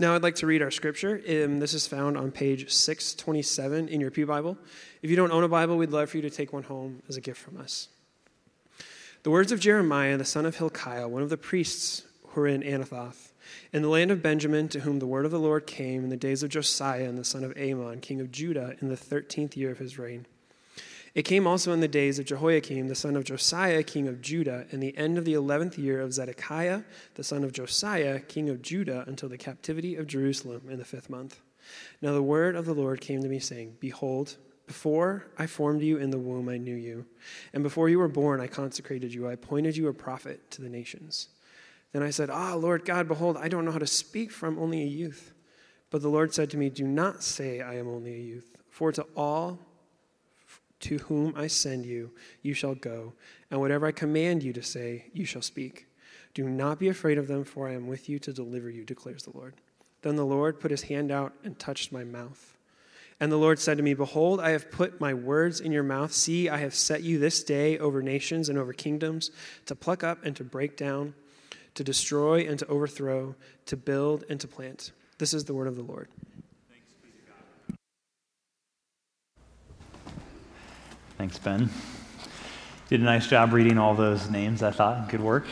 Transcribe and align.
Now, 0.00 0.14
I'd 0.14 0.22
like 0.22 0.36
to 0.36 0.46
read 0.46 0.62
our 0.62 0.70
scripture. 0.70 1.20
Um, 1.28 1.58
this 1.58 1.74
is 1.74 1.86
found 1.86 2.16
on 2.16 2.30
page 2.30 2.72
627 2.72 3.86
in 3.88 4.00
your 4.00 4.10
Pew 4.10 4.24
Bible. 4.24 4.56
If 5.02 5.10
you 5.10 5.16
don't 5.16 5.30
own 5.30 5.44
a 5.44 5.48
Bible, 5.48 5.76
we'd 5.76 5.90
love 5.90 6.08
for 6.08 6.16
you 6.16 6.22
to 6.22 6.30
take 6.30 6.54
one 6.54 6.62
home 6.62 7.02
as 7.06 7.18
a 7.18 7.20
gift 7.20 7.38
from 7.38 7.58
us. 7.58 7.88
The 9.24 9.30
words 9.30 9.52
of 9.52 9.60
Jeremiah, 9.60 10.16
the 10.16 10.24
son 10.24 10.46
of 10.46 10.56
Hilkiah, 10.56 11.06
one 11.06 11.20
of 11.20 11.28
the 11.28 11.36
priests 11.36 12.04
who 12.28 12.40
were 12.40 12.46
in 12.46 12.62
Anathoth, 12.62 13.32
in 13.74 13.82
the 13.82 13.90
land 13.90 14.10
of 14.10 14.22
Benjamin, 14.22 14.68
to 14.68 14.80
whom 14.80 15.00
the 15.00 15.06
word 15.06 15.26
of 15.26 15.32
the 15.32 15.38
Lord 15.38 15.66
came 15.66 16.02
in 16.02 16.08
the 16.08 16.16
days 16.16 16.42
of 16.42 16.48
Josiah 16.48 17.06
and 17.06 17.18
the 17.18 17.22
son 17.22 17.44
of 17.44 17.54
Amon, 17.58 18.00
king 18.00 18.22
of 18.22 18.32
Judah, 18.32 18.76
in 18.80 18.88
the 18.88 18.96
thirteenth 18.96 19.54
year 19.54 19.70
of 19.70 19.80
his 19.80 19.98
reign. 19.98 20.24
It 21.14 21.22
came 21.24 21.46
also 21.46 21.72
in 21.72 21.80
the 21.80 21.88
days 21.88 22.18
of 22.18 22.26
Jehoiakim, 22.26 22.86
the 22.86 22.94
son 22.94 23.16
of 23.16 23.24
Josiah, 23.24 23.82
king 23.82 24.06
of 24.06 24.20
Judah, 24.20 24.66
in 24.70 24.78
the 24.78 24.96
end 24.96 25.18
of 25.18 25.24
the 25.24 25.34
eleventh 25.34 25.76
year 25.76 26.00
of 26.00 26.12
Zedekiah, 26.12 26.82
the 27.14 27.24
son 27.24 27.42
of 27.42 27.52
Josiah, 27.52 28.20
king 28.20 28.48
of 28.48 28.62
Judah, 28.62 29.04
until 29.08 29.28
the 29.28 29.38
captivity 29.38 29.96
of 29.96 30.06
Jerusalem 30.06 30.62
in 30.70 30.78
the 30.78 30.84
fifth 30.84 31.10
month. 31.10 31.40
Now 32.00 32.12
the 32.12 32.22
word 32.22 32.54
of 32.54 32.64
the 32.64 32.74
Lord 32.74 33.00
came 33.00 33.22
to 33.22 33.28
me, 33.28 33.40
saying, 33.40 33.76
Behold, 33.80 34.36
before 34.66 35.26
I 35.36 35.46
formed 35.46 35.82
you 35.82 35.96
in 35.96 36.10
the 36.10 36.18
womb, 36.18 36.48
I 36.48 36.56
knew 36.56 36.76
you. 36.76 37.04
And 37.52 37.64
before 37.64 37.88
you 37.88 37.98
were 37.98 38.08
born, 38.08 38.40
I 38.40 38.46
consecrated 38.46 39.12
you. 39.12 39.26
I 39.26 39.32
appointed 39.32 39.76
you 39.76 39.88
a 39.88 39.92
prophet 39.92 40.48
to 40.52 40.62
the 40.62 40.68
nations. 40.68 41.28
Then 41.92 42.04
I 42.04 42.10
said, 42.10 42.30
Ah, 42.30 42.54
Lord 42.54 42.84
God, 42.84 43.08
behold, 43.08 43.36
I 43.36 43.48
don't 43.48 43.64
know 43.64 43.72
how 43.72 43.78
to 43.78 43.86
speak, 43.86 44.30
for 44.30 44.46
I'm 44.46 44.60
only 44.60 44.82
a 44.82 44.86
youth. 44.86 45.32
But 45.90 46.02
the 46.02 46.08
Lord 46.08 46.32
said 46.32 46.50
to 46.50 46.56
me, 46.56 46.70
Do 46.70 46.86
not 46.86 47.24
say, 47.24 47.60
I 47.60 47.78
am 47.78 47.88
only 47.88 48.14
a 48.14 48.22
youth. 48.22 48.56
For 48.68 48.92
to 48.92 49.02
all 49.16 49.58
to 50.80 50.98
whom 50.98 51.34
I 51.36 51.46
send 51.46 51.86
you, 51.86 52.10
you 52.42 52.54
shall 52.54 52.74
go. 52.74 53.12
And 53.50 53.60
whatever 53.60 53.86
I 53.86 53.92
command 53.92 54.42
you 54.42 54.52
to 54.54 54.62
say, 54.62 55.06
you 55.12 55.24
shall 55.24 55.42
speak. 55.42 55.86
Do 56.34 56.48
not 56.48 56.78
be 56.78 56.88
afraid 56.88 57.18
of 57.18 57.26
them, 57.26 57.44
for 57.44 57.68
I 57.68 57.74
am 57.74 57.86
with 57.86 58.08
you 58.08 58.18
to 58.20 58.32
deliver 58.32 58.70
you, 58.70 58.84
declares 58.84 59.24
the 59.24 59.36
Lord. 59.36 59.54
Then 60.02 60.16
the 60.16 60.24
Lord 60.24 60.60
put 60.60 60.70
his 60.70 60.82
hand 60.82 61.10
out 61.10 61.34
and 61.44 61.58
touched 61.58 61.92
my 61.92 62.04
mouth. 62.04 62.56
And 63.18 63.30
the 63.30 63.36
Lord 63.36 63.58
said 63.58 63.76
to 63.76 63.82
me, 63.82 63.92
Behold, 63.92 64.40
I 64.40 64.50
have 64.50 64.70
put 64.70 65.00
my 65.00 65.12
words 65.12 65.60
in 65.60 65.72
your 65.72 65.82
mouth. 65.82 66.12
See, 66.12 66.48
I 66.48 66.56
have 66.58 66.74
set 66.74 67.02
you 67.02 67.18
this 67.18 67.44
day 67.44 67.78
over 67.78 68.00
nations 68.00 68.48
and 68.48 68.58
over 68.58 68.72
kingdoms, 68.72 69.30
to 69.66 69.74
pluck 69.74 70.02
up 70.02 70.24
and 70.24 70.34
to 70.36 70.44
break 70.44 70.76
down, 70.76 71.14
to 71.74 71.84
destroy 71.84 72.46
and 72.48 72.58
to 72.58 72.66
overthrow, 72.66 73.34
to 73.66 73.76
build 73.76 74.24
and 74.30 74.40
to 74.40 74.48
plant. 74.48 74.92
This 75.18 75.34
is 75.34 75.44
the 75.44 75.52
word 75.52 75.68
of 75.68 75.76
the 75.76 75.82
Lord. 75.82 76.08
Thanks, 81.20 81.38
Ben. 81.38 81.68
Did 82.88 83.02
a 83.02 83.04
nice 83.04 83.26
job 83.26 83.52
reading 83.52 83.76
all 83.76 83.94
those 83.94 84.30
names, 84.30 84.62
I 84.62 84.70
thought. 84.70 85.10
Good 85.10 85.20
work. 85.20 85.44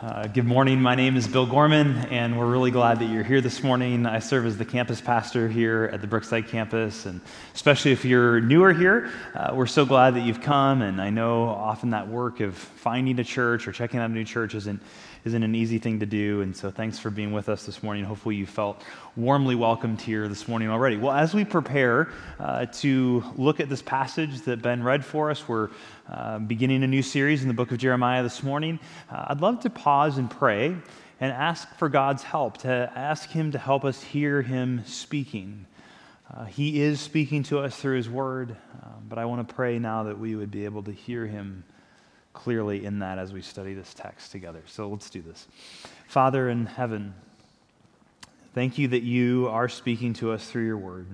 Uh, 0.00 0.28
good 0.28 0.44
morning. 0.44 0.80
My 0.80 0.94
name 0.94 1.16
is 1.16 1.26
Bill 1.26 1.44
Gorman, 1.44 1.96
and 2.06 2.38
we're 2.38 2.46
really 2.46 2.70
glad 2.70 3.00
that 3.00 3.06
you're 3.06 3.24
here 3.24 3.40
this 3.40 3.64
morning. 3.64 4.06
I 4.06 4.20
serve 4.20 4.46
as 4.46 4.56
the 4.56 4.64
campus 4.64 5.00
pastor 5.00 5.48
here 5.48 5.90
at 5.92 6.02
the 6.02 6.06
Brookside 6.06 6.46
campus, 6.46 7.04
and 7.04 7.20
especially 7.52 7.90
if 7.90 8.04
you're 8.04 8.40
newer 8.40 8.72
here, 8.72 9.10
uh, 9.34 9.50
we're 9.52 9.66
so 9.66 9.84
glad 9.84 10.14
that 10.14 10.20
you've 10.20 10.40
come. 10.40 10.82
And 10.82 11.02
I 11.02 11.10
know 11.10 11.48
often 11.48 11.90
that 11.90 12.06
work 12.06 12.38
of 12.38 12.54
finding 12.54 13.18
a 13.18 13.24
church 13.24 13.66
or 13.66 13.72
checking 13.72 13.98
out 13.98 14.08
a 14.08 14.12
new 14.14 14.24
church 14.24 14.54
isn't 14.54 14.80
isn't 15.26 15.42
an 15.42 15.56
easy 15.56 15.78
thing 15.78 15.98
to 15.98 16.06
do. 16.06 16.40
And 16.40 16.56
so 16.56 16.70
thanks 16.70 17.00
for 17.00 17.10
being 17.10 17.32
with 17.32 17.48
us 17.48 17.66
this 17.66 17.82
morning. 17.82 18.04
Hopefully, 18.04 18.36
you 18.36 18.46
felt 18.46 18.80
warmly 19.16 19.56
welcomed 19.56 20.00
here 20.00 20.28
this 20.28 20.46
morning 20.46 20.70
already. 20.70 20.96
Well, 20.96 21.12
as 21.12 21.34
we 21.34 21.44
prepare 21.44 22.12
uh, 22.38 22.66
to 22.66 23.24
look 23.34 23.58
at 23.58 23.68
this 23.68 23.82
passage 23.82 24.42
that 24.42 24.62
Ben 24.62 24.84
read 24.84 25.04
for 25.04 25.32
us, 25.32 25.48
we're 25.48 25.70
uh, 26.08 26.38
beginning 26.38 26.84
a 26.84 26.86
new 26.86 27.02
series 27.02 27.42
in 27.42 27.48
the 27.48 27.54
book 27.54 27.72
of 27.72 27.78
Jeremiah 27.78 28.22
this 28.22 28.44
morning. 28.44 28.78
Uh, 29.10 29.24
I'd 29.26 29.40
love 29.40 29.58
to 29.62 29.70
pause 29.70 30.16
and 30.16 30.30
pray 30.30 30.76
and 31.18 31.32
ask 31.32 31.74
for 31.76 31.88
God's 31.88 32.22
help, 32.22 32.58
to 32.58 32.92
ask 32.94 33.28
Him 33.28 33.50
to 33.50 33.58
help 33.58 33.84
us 33.84 34.00
hear 34.00 34.42
Him 34.42 34.84
speaking. 34.86 35.66
Uh, 36.32 36.44
he 36.44 36.80
is 36.80 37.00
speaking 37.00 37.42
to 37.44 37.58
us 37.58 37.74
through 37.74 37.96
His 37.96 38.08
Word, 38.08 38.52
uh, 38.52 38.88
but 39.08 39.18
I 39.18 39.24
want 39.24 39.48
to 39.48 39.54
pray 39.54 39.80
now 39.80 40.04
that 40.04 40.20
we 40.20 40.36
would 40.36 40.52
be 40.52 40.66
able 40.66 40.84
to 40.84 40.92
hear 40.92 41.26
Him 41.26 41.64
clearly 42.36 42.84
in 42.84 43.00
that 43.00 43.18
as 43.18 43.32
we 43.32 43.40
study 43.40 43.74
this 43.74 43.92
text 43.94 44.30
together. 44.30 44.62
So 44.66 44.88
let's 44.88 45.10
do 45.10 45.22
this. 45.22 45.48
Father 46.06 46.48
in 46.48 46.66
heaven, 46.66 47.14
thank 48.54 48.78
you 48.78 48.88
that 48.88 49.02
you 49.02 49.48
are 49.48 49.68
speaking 49.68 50.12
to 50.14 50.30
us 50.30 50.48
through 50.48 50.66
your 50.66 50.76
word. 50.76 51.06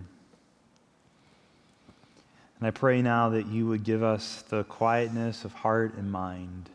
And 2.58 2.66
I 2.66 2.72
pray 2.72 3.02
now 3.02 3.30
that 3.30 3.46
you 3.46 3.66
would 3.68 3.84
give 3.84 4.02
us 4.02 4.42
the 4.48 4.64
quietness 4.64 5.44
of 5.44 5.52
heart 5.52 5.94
and 5.94 6.10
mind 6.10 6.68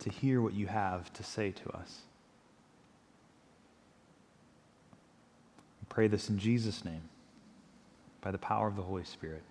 to 0.00 0.10
hear 0.10 0.42
what 0.42 0.52
you 0.52 0.66
have 0.66 1.12
to 1.14 1.22
say 1.22 1.52
to 1.52 1.70
us. 1.70 2.00
I 5.80 5.84
pray 5.88 6.08
this 6.08 6.28
in 6.28 6.38
Jesus' 6.38 6.84
name, 6.84 7.02
by 8.20 8.32
the 8.32 8.38
power 8.38 8.66
of 8.66 8.74
the 8.76 8.82
Holy 8.82 9.04
Spirit. 9.04 9.42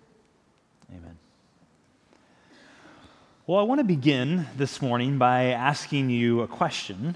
Amen. 0.90 1.16
Well, 3.46 3.60
I 3.60 3.64
want 3.64 3.80
to 3.80 3.84
begin 3.84 4.46
this 4.56 4.80
morning 4.80 5.18
by 5.18 5.48
asking 5.48 6.08
you 6.08 6.40
a 6.40 6.48
question, 6.48 7.14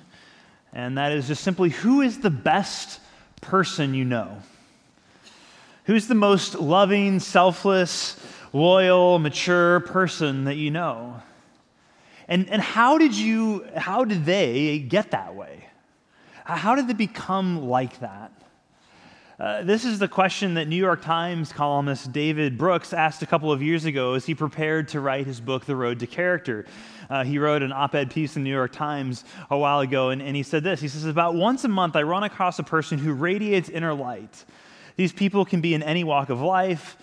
and 0.75 0.99
that 0.99 1.11
is 1.11 1.27
just 1.27 1.43
simply 1.43 1.71
who 1.71 2.03
is 2.03 2.21
the 2.21 2.29
best 2.29 3.01
person 3.41 3.95
you 3.95 4.05
know? 4.05 4.43
Who's 5.85 6.07
the 6.07 6.15
most 6.15 6.55
loving, 6.57 7.19
selfless, 7.19 8.21
loyal, 8.53 9.19
mature 9.19 9.81
person 9.81 10.45
that 10.45 10.57
you 10.57 10.71
know? 10.71 11.23
And, 12.29 12.47
and 12.51 12.61
how 12.61 12.99
did 12.99 13.15
you, 13.15 13.65
how 13.75 14.05
did 14.05 14.27
they 14.27 14.81
get 14.81 15.13
that 15.13 15.35
way? 15.35 15.65
How 16.45 16.75
did 16.75 16.89
they 16.89 16.93
become 16.93 17.71
like 17.71 18.01
that? 18.01 18.33
Uh, 19.39 19.63
this 19.63 19.85
is 19.85 20.01
the 20.01 20.09
question 20.09 20.55
that 20.55 20.67
New 20.67 20.75
York 20.75 21.01
Times 21.01 21.53
columnist 21.53 22.11
David 22.11 22.59
Brooks 22.59 22.93
asked 22.93 23.23
a 23.23 23.27
couple 23.27 23.53
of 23.53 23.63
years 23.63 23.85
ago 23.85 24.15
as 24.15 24.27
he 24.27 24.35
prepared 24.35 24.89
to 24.89 25.01
write 25.01 25.29
his 25.29 25.41
book, 25.41 25.65
The 25.65 25.77
Road 25.77 26.01
to 26.01 26.09
Character. 26.09 26.67
Uh, 27.09 27.23
he 27.23 27.39
wrote 27.39 27.63
an 27.63 27.73
op 27.73 27.95
ed 27.95 28.11
piece 28.11 28.35
in 28.35 28.43
the 28.43 28.51
New 28.51 28.57
York 28.57 28.73
Times 28.73 29.25
a 29.49 29.57
while 29.57 29.79
ago, 29.79 30.11
and, 30.11 30.21
and 30.21 30.35
he 30.35 30.43
said 30.43 30.65
this 30.65 30.81
He 30.81 30.89
says, 30.89 31.05
About 31.05 31.37
once 31.37 31.63
a 31.63 31.69
month, 31.69 31.95
I 31.95 32.03
run 32.03 32.25
across 32.25 32.59
a 32.59 32.65
person 32.65 32.99
who 32.99 33.13
radiates 33.13 33.69
inner 33.69 33.95
light. 33.95 34.45
These 34.97 35.13
people 35.13 35.45
can 35.45 35.61
be 35.61 35.73
in 35.73 35.85
any 35.85 36.03
walk 36.03 36.31
of 36.31 36.41
life, 36.41 36.97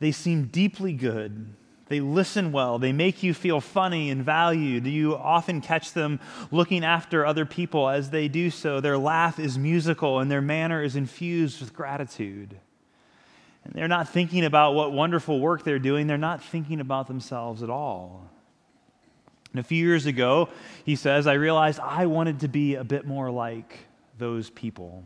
they 0.00 0.12
seem 0.12 0.46
deeply 0.46 0.94
good. 0.94 1.46
They 1.88 2.00
listen 2.00 2.50
well. 2.50 2.78
They 2.78 2.92
make 2.92 3.22
you 3.22 3.32
feel 3.32 3.60
funny 3.60 4.10
and 4.10 4.24
valued. 4.24 4.86
You 4.86 5.16
often 5.16 5.60
catch 5.60 5.92
them 5.92 6.18
looking 6.50 6.84
after 6.84 7.24
other 7.24 7.46
people 7.46 7.88
as 7.88 8.10
they 8.10 8.26
do 8.26 8.50
so. 8.50 8.80
Their 8.80 8.98
laugh 8.98 9.38
is 9.38 9.56
musical 9.56 10.18
and 10.18 10.30
their 10.30 10.40
manner 10.40 10.82
is 10.82 10.96
infused 10.96 11.60
with 11.60 11.72
gratitude. 11.72 12.58
And 13.64 13.74
they're 13.74 13.88
not 13.88 14.08
thinking 14.08 14.44
about 14.44 14.74
what 14.74 14.92
wonderful 14.92 15.38
work 15.38 15.62
they're 15.62 15.78
doing, 15.78 16.06
they're 16.06 16.18
not 16.18 16.42
thinking 16.42 16.80
about 16.80 17.06
themselves 17.06 17.62
at 17.62 17.70
all. 17.70 18.30
And 19.52 19.60
a 19.60 19.62
few 19.62 19.84
years 19.84 20.06
ago, 20.06 20.48
he 20.84 20.96
says, 20.96 21.26
I 21.26 21.34
realized 21.34 21.80
I 21.80 22.06
wanted 22.06 22.40
to 22.40 22.48
be 22.48 22.74
a 22.74 22.84
bit 22.84 23.06
more 23.06 23.30
like 23.30 23.78
those 24.18 24.50
people. 24.50 25.04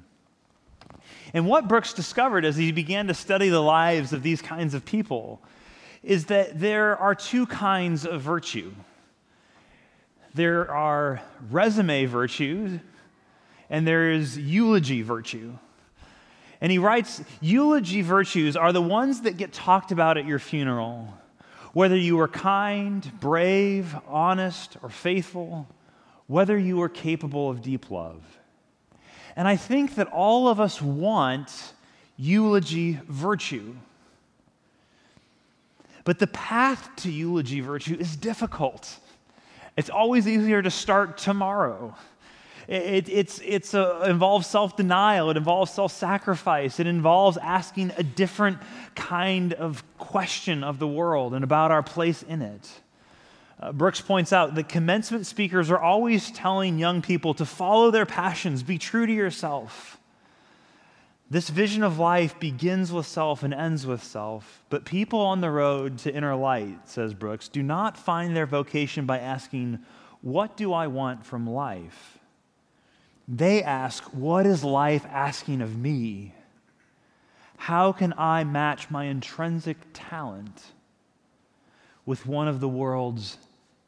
And 1.35 1.47
what 1.47 1.69
Brooks 1.69 1.93
discovered 1.93 2.45
as 2.45 2.57
he 2.57 2.73
began 2.73 3.07
to 3.07 3.15
study 3.15 3.49
the 3.49 3.61
lives 3.61 4.13
of 4.13 4.23
these 4.23 4.43
kinds 4.43 4.75
of 4.75 4.85
people 4.85 5.43
is 6.03 6.27
that 6.27 6.59
there 6.59 6.97
are 6.97 7.15
two 7.15 7.47
kinds 7.47 8.07
of 8.07 8.21
virtue 8.21 8.73
there 10.35 10.71
are 10.71 11.21
resume 11.51 12.07
virtues, 12.07 12.79
and 13.69 13.87
there 13.87 14.13
is 14.13 14.39
eulogy 14.39 15.03
virtue. 15.03 15.53
And 16.61 16.71
he 16.71 16.79
writes 16.79 17.23
eulogy 17.41 18.03
virtues 18.03 18.57
are 18.57 18.73
the 18.73 18.83
ones 18.83 19.23
that 19.23 19.37
get 19.37 19.53
talked 19.53 19.93
about 19.93 20.19
at 20.19 20.27
your 20.27 20.39
funeral. 20.39 21.15
Whether 21.73 21.97
you 21.97 22.17
were 22.17 22.29
kind, 22.29 23.11
brave, 23.21 23.95
honest, 24.07 24.77
or 24.83 24.89
faithful, 24.89 25.69
whether 26.27 26.59
you 26.59 26.77
were 26.77 26.89
capable 26.89 27.49
of 27.49 27.63
deep 27.63 27.91
love. 27.91 28.23
And 29.37 29.49
I 29.49 29.57
think 29.57 29.95
that 29.95 30.09
all 30.09 30.49
of 30.49 30.61
us 30.61 30.83
want 30.83 31.73
eulogy 32.17 33.01
virtue. 33.09 33.75
But 36.05 36.19
the 36.19 36.27
path 36.27 36.89
to 36.97 37.11
eulogy 37.11 37.61
virtue 37.61 37.97
is 37.99 38.17
difficult. 38.17 38.99
It's 39.77 39.91
always 39.91 40.27
easier 40.27 40.63
to 40.63 40.71
start 40.71 41.19
tomorrow. 41.19 41.95
It, 42.69 43.09
it's, 43.09 43.41
it's 43.45 43.75
a, 43.75 44.05
involves 44.09 44.47
self 44.47 44.77
denial, 44.77 45.31
it 45.31 45.37
involves 45.37 45.73
self 45.73 45.93
sacrifice, 45.93 46.79
it 46.79 46.87
involves 46.87 47.37
asking 47.37 47.93
a 47.97 48.03
different 48.03 48.59
kind 48.95 49.55
of 49.55 49.83
question 49.99 50.63
of 50.63 50.79
the 50.79 50.87
world 50.87 51.35
and 51.35 51.43
about 51.43 51.73
our 51.73 51.83
place 51.83 52.23
in 52.23 52.43
it. 52.43 52.71
Uh, 53.59 53.73
Brooks 53.73 54.01
points 54.01 54.33
out 54.33 54.55
that 54.55 54.69
commencement 54.69 55.27
speakers 55.27 55.71
are 55.71 55.79
always 55.79 56.31
telling 56.31 56.79
young 56.79 57.03
people 57.03 57.35
to 57.35 57.45
follow 57.45 57.91
their 57.91 58.07
passions, 58.07 58.63
be 58.63 58.79
true 58.79 59.05
to 59.05 59.13
yourself. 59.13 60.00
This 61.31 61.49
vision 61.49 61.85
of 61.85 62.01
life 62.01 62.41
begins 62.41 62.91
with 62.91 63.07
self 63.07 63.45
and 63.45 63.55
ends 63.55 63.87
with 63.87 64.03
self. 64.03 64.65
But 64.69 64.85
people 64.85 65.21
on 65.21 65.41
the 65.41 65.51
road 65.51 65.99
to 65.99 66.13
inner 66.13 66.35
light, 66.35 66.89
says 66.89 67.15
Brooks, 67.15 67.47
do 67.47 67.63
not 67.63 67.97
find 67.97 68.35
their 68.35 68.47
vocation 68.47 69.07
by 69.07 69.21
asking, 69.21 69.79
What 70.23 70.57
do 70.57 70.73
I 70.73 70.89
want 70.89 71.25
from 71.25 71.49
life? 71.49 72.19
they 73.31 73.63
ask, 73.63 74.03
What 74.07 74.45
is 74.45 74.65
life 74.65 75.07
asking 75.09 75.63
of 75.63 75.79
me? 75.79 76.35
How 77.57 77.93
can 77.93 78.13
I 78.19 78.43
match 78.43 78.91
my 78.91 79.05
intrinsic 79.05 79.77
talent 79.93 80.65
with 82.05 82.27
one 82.27 82.49
of 82.49 82.59
the 82.59 82.69
world's 82.69 83.39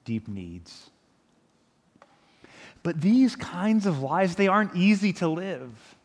deep 0.04 0.28
needs? 0.28 0.90
But 2.84 3.00
these 3.00 3.34
kinds 3.34 3.86
of 3.86 4.00
lives, 4.00 4.36
they 4.36 4.48
aren't 4.48 4.76
easy 4.76 5.12
to 5.14 5.28
live. 5.28 5.96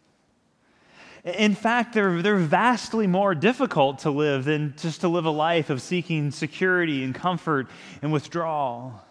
In 1.23 1.55
fact, 1.55 1.93
they're, 1.93 2.21
they're 2.21 2.37
vastly 2.37 3.07
more 3.07 3.35
difficult 3.35 3.99
to 3.99 4.11
live 4.11 4.45
than 4.45 4.75
just 4.77 5.01
to 5.01 5.07
live 5.07 5.25
a 5.25 5.31
life 5.31 5.69
of 5.69 5.81
seeking 5.81 6.31
security 6.31 7.03
and 7.03 7.13
comfort 7.13 7.67
and 8.01 8.11
withdrawal. 8.11 9.01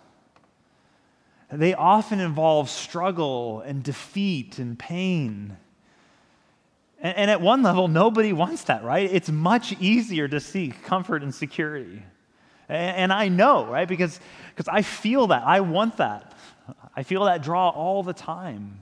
They 1.52 1.74
often 1.74 2.20
involve 2.20 2.70
struggle 2.70 3.60
and 3.60 3.82
defeat 3.82 4.58
and 4.58 4.78
pain. 4.78 5.56
And, 7.00 7.16
and 7.16 7.30
at 7.30 7.40
one 7.40 7.62
level, 7.62 7.88
nobody 7.88 8.32
wants 8.32 8.64
that, 8.64 8.82
right? 8.82 9.08
It's 9.12 9.30
much 9.30 9.72
easier 9.80 10.26
to 10.28 10.40
seek 10.40 10.82
comfort 10.84 11.22
and 11.22 11.34
security. 11.34 12.02
And, 12.68 12.96
and 12.96 13.12
I 13.12 13.28
know, 13.28 13.66
right? 13.66 13.86
Because, 13.86 14.18
because 14.54 14.68
I 14.68 14.82
feel 14.82 15.28
that. 15.28 15.44
I 15.44 15.60
want 15.60 15.98
that. 15.98 16.32
I 16.96 17.02
feel 17.02 17.24
that 17.26 17.42
draw 17.42 17.68
all 17.68 18.02
the 18.02 18.12
time. 18.14 18.80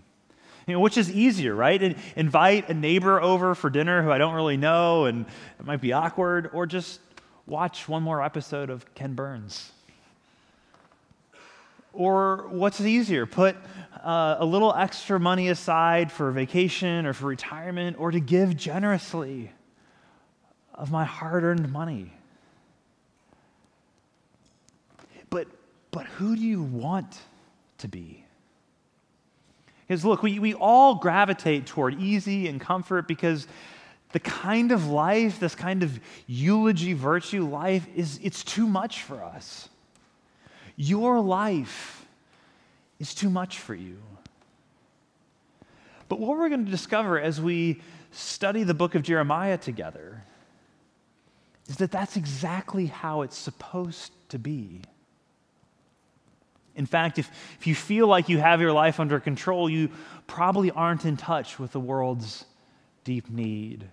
You 0.69 0.73
know, 0.75 0.81
which 0.81 0.97
is 0.97 1.11
easier, 1.11 1.55
right? 1.55 1.83
And 1.83 1.97
invite 2.17 2.71
a 2.71 2.75
neighbor 2.75 3.21
over 3.21 3.55
for 3.55 3.69
dinner 3.69 4.03
who 4.03 4.11
I 4.11 4.17
don't 4.17 4.35
really 4.35 4.57
know 4.57 5.05
and 5.05 5.27
it 5.61 5.67
might 5.67 5.83
be 5.83 5.93
awkward, 5.93 6.51
or 6.55 6.65
just 6.65 7.01
watch 7.47 7.87
one 7.87 8.03
more 8.03 8.23
episode 8.23 8.71
of 8.71 8.95
Ken 8.95 9.15
Burns. 9.15 9.73
Or 11.93 12.49
what's 12.49 12.81
easier, 12.81 13.27
put 13.27 13.57
uh, 14.03 14.37
a 14.39 14.45
little 14.45 14.75
extra 14.75 15.21
money 15.21 15.49
aside 15.49 16.11
for 16.11 16.31
vacation 16.31 17.07
or 17.07 17.13
for 17.13 17.27
retirement, 17.27 17.99
or 18.01 18.11
to 18.11 18.21
give 18.21 18.57
generously 18.57 19.53
of 20.75 20.91
my 20.91 21.05
hard 21.05 21.45
earned 21.45 21.71
money. 21.71 22.11
But, 25.31 25.47
but 25.91 26.07
who 26.07 26.35
do 26.35 26.43
you 26.43 26.63
want 26.63 27.19
to 27.79 27.89
be? 27.89 28.24
Because 29.87 30.05
look, 30.05 30.23
we, 30.23 30.39
we 30.39 30.55
all 30.55 30.97
gravitate 30.97 31.67
toward 31.67 32.01
easy 32.01 32.49
and 32.49 32.61
comfort 32.61 33.07
because 33.07 33.47
the 34.13 34.21
kind 34.21 34.73
of 34.73 34.87
life, 34.87 35.41
this 35.41 35.55
kind 35.55 35.83
of 35.83 35.99
eulogy 36.27 36.93
virtue 36.93 37.47
life, 37.47 37.87
is 37.95 38.19
it's 38.23 38.45
too 38.45 38.67
much 38.67 39.03
for 39.03 39.23
us. 39.23 39.69
Your 40.77 41.21
life 41.21 42.07
is 42.99 43.15
too 43.15 43.29
much 43.29 43.59
for 43.59 43.75
you. 43.75 43.99
But 46.09 46.21
what 46.21 46.39
we're 46.39 46.49
going 46.49 46.65
to 46.65 46.71
discover 46.71 47.21
as 47.21 47.41
we 47.41 47.81
study 48.13 48.63
the 48.63 48.75
book 48.75 48.95
of 48.95 49.03
Jeremiah 49.03 49.59
together 49.59 50.23
is 51.69 51.77
that 51.77 51.91
that's 51.91 52.17
exactly 52.17 52.87
how 52.87 53.23
it's 53.23 53.37
supposed 53.37 54.13
to 54.29 54.39
be. 54.39 54.83
In 56.77 56.87
fact, 56.87 57.19
if, 57.19 57.31
if 57.59 57.67
you 57.67 57.75
feel 57.75 58.07
like 58.07 58.29
you 58.29 58.39
have 58.39 58.61
your 58.61 58.73
life 58.73 58.99
under 58.99 59.21
control, 59.21 59.71
you 59.71 59.91
probably 60.27 60.71
aren't 60.71 61.05
in 61.05 61.17
touch 61.17 61.59
with 61.59 61.73
the 61.73 61.81
world's 61.81 62.45
deep 63.05 63.31
need. 63.31 63.87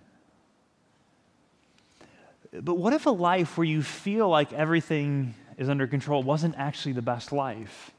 But 2.52 2.74
what 2.74 2.92
if 2.92 3.06
a 3.06 3.10
life 3.10 3.56
where 3.56 3.66
you 3.66 3.82
feel 3.82 4.28
like 4.28 4.52
everything 4.52 5.34
is 5.56 5.68
under 5.68 5.86
control 5.86 6.22
wasn't 6.22 6.56
actually 6.58 6.92
the 6.92 7.02
best 7.02 7.32
life? 7.32 7.92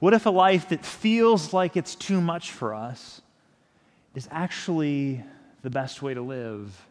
What 0.00 0.14
if 0.14 0.26
a 0.26 0.30
life 0.30 0.70
that 0.70 0.84
feels 0.84 1.52
like 1.52 1.76
it's 1.76 1.94
too 1.94 2.20
much 2.20 2.50
for 2.50 2.74
us 2.74 3.22
is 4.14 4.28
actually 4.30 5.22
the 5.62 5.70
best 5.70 6.02
way 6.02 6.14
to 6.14 6.22
live? 6.22 6.86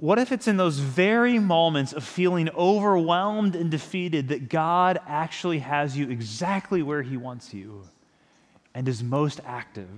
What 0.00 0.18
if 0.18 0.32
it's 0.32 0.48
in 0.48 0.56
those 0.56 0.78
very 0.78 1.38
moments 1.38 1.92
of 1.92 2.02
feeling 2.02 2.48
overwhelmed 2.56 3.54
and 3.54 3.70
defeated 3.70 4.28
that 4.28 4.48
God 4.48 4.98
actually 5.06 5.58
has 5.58 5.94
you 5.94 6.08
exactly 6.08 6.82
where 6.82 7.02
He 7.02 7.18
wants 7.18 7.52
you 7.52 7.82
and 8.74 8.88
is 8.88 9.02
most 9.02 9.40
active? 9.44 9.90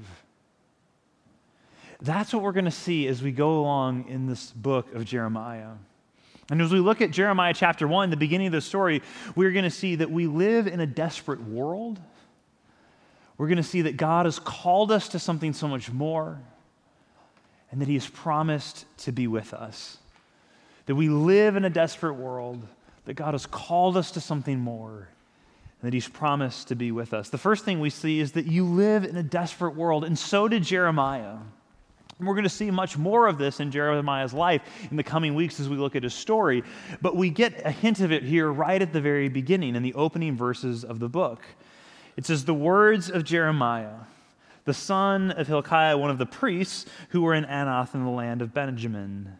That's 2.00 2.34
what 2.34 2.42
we're 2.42 2.50
going 2.50 2.64
to 2.64 2.72
see 2.72 3.06
as 3.06 3.22
we 3.22 3.30
go 3.30 3.60
along 3.60 4.08
in 4.08 4.26
this 4.26 4.50
book 4.50 4.92
of 4.92 5.04
Jeremiah. 5.04 5.74
And 6.50 6.60
as 6.60 6.72
we 6.72 6.80
look 6.80 7.00
at 7.00 7.12
Jeremiah 7.12 7.54
chapter 7.54 7.86
1, 7.86 8.10
the 8.10 8.16
beginning 8.16 8.48
of 8.48 8.54
the 8.54 8.60
story, 8.60 9.02
we're 9.36 9.52
going 9.52 9.62
to 9.62 9.70
see 9.70 9.94
that 9.94 10.10
we 10.10 10.26
live 10.26 10.66
in 10.66 10.80
a 10.80 10.86
desperate 10.86 11.44
world. 11.44 12.00
We're 13.38 13.46
going 13.46 13.56
to 13.58 13.62
see 13.62 13.82
that 13.82 13.96
God 13.96 14.26
has 14.26 14.40
called 14.40 14.90
us 14.90 15.10
to 15.10 15.20
something 15.20 15.52
so 15.52 15.68
much 15.68 15.92
more 15.92 16.40
and 17.72 17.80
that 17.80 17.88
He 17.88 17.94
has 17.94 18.06
promised 18.06 18.84
to 18.98 19.12
be 19.12 19.26
with 19.26 19.52
us. 19.52 19.98
That 20.86 20.94
we 20.94 21.08
live 21.08 21.56
in 21.56 21.64
a 21.64 21.70
desperate 21.70 22.14
world, 22.14 22.64
that 23.06 23.14
God 23.14 23.34
has 23.34 23.46
called 23.46 23.96
us 23.96 24.12
to 24.12 24.20
something 24.20 24.60
more, 24.60 25.08
and 25.80 25.88
that 25.88 25.94
He's 25.94 26.06
promised 26.06 26.68
to 26.68 26.76
be 26.76 26.92
with 26.92 27.14
us. 27.14 27.30
The 27.30 27.38
first 27.38 27.64
thing 27.64 27.80
we 27.80 27.90
see 27.90 28.20
is 28.20 28.32
that 28.32 28.46
you 28.46 28.64
live 28.64 29.04
in 29.04 29.16
a 29.16 29.22
desperate 29.22 29.74
world, 29.74 30.04
and 30.04 30.16
so 30.16 30.46
did 30.46 30.62
Jeremiah. 30.62 31.38
And 32.18 32.28
we're 32.28 32.34
going 32.34 32.44
to 32.44 32.50
see 32.50 32.70
much 32.70 32.96
more 32.96 33.26
of 33.26 33.38
this 33.38 33.58
in 33.58 33.72
Jeremiah's 33.72 34.34
life 34.34 34.62
in 34.90 34.96
the 34.96 35.02
coming 35.02 35.34
weeks 35.34 35.58
as 35.58 35.68
we 35.68 35.76
look 35.76 35.96
at 35.96 36.04
his 36.04 36.14
story. 36.14 36.62
But 37.00 37.16
we 37.16 37.30
get 37.30 37.66
a 37.66 37.70
hint 37.72 37.98
of 37.98 38.12
it 38.12 38.22
here 38.22 38.52
right 38.52 38.80
at 38.80 38.92
the 38.92 39.00
very 39.00 39.28
beginning 39.28 39.74
in 39.74 39.82
the 39.82 39.94
opening 39.94 40.36
verses 40.36 40.84
of 40.84 41.00
the 41.00 41.08
book. 41.08 41.40
It 42.16 42.26
says, 42.26 42.44
The 42.44 42.54
words 42.54 43.10
of 43.10 43.24
Jeremiah 43.24 43.94
the 44.64 44.74
son 44.74 45.30
of 45.32 45.46
Hilkiah, 45.46 45.96
one 45.96 46.10
of 46.10 46.18
the 46.18 46.26
priests 46.26 46.86
who 47.10 47.22
were 47.22 47.34
in 47.34 47.44
Anath 47.44 47.94
in 47.94 48.04
the 48.04 48.10
land 48.10 48.42
of 48.42 48.54
Benjamin, 48.54 49.38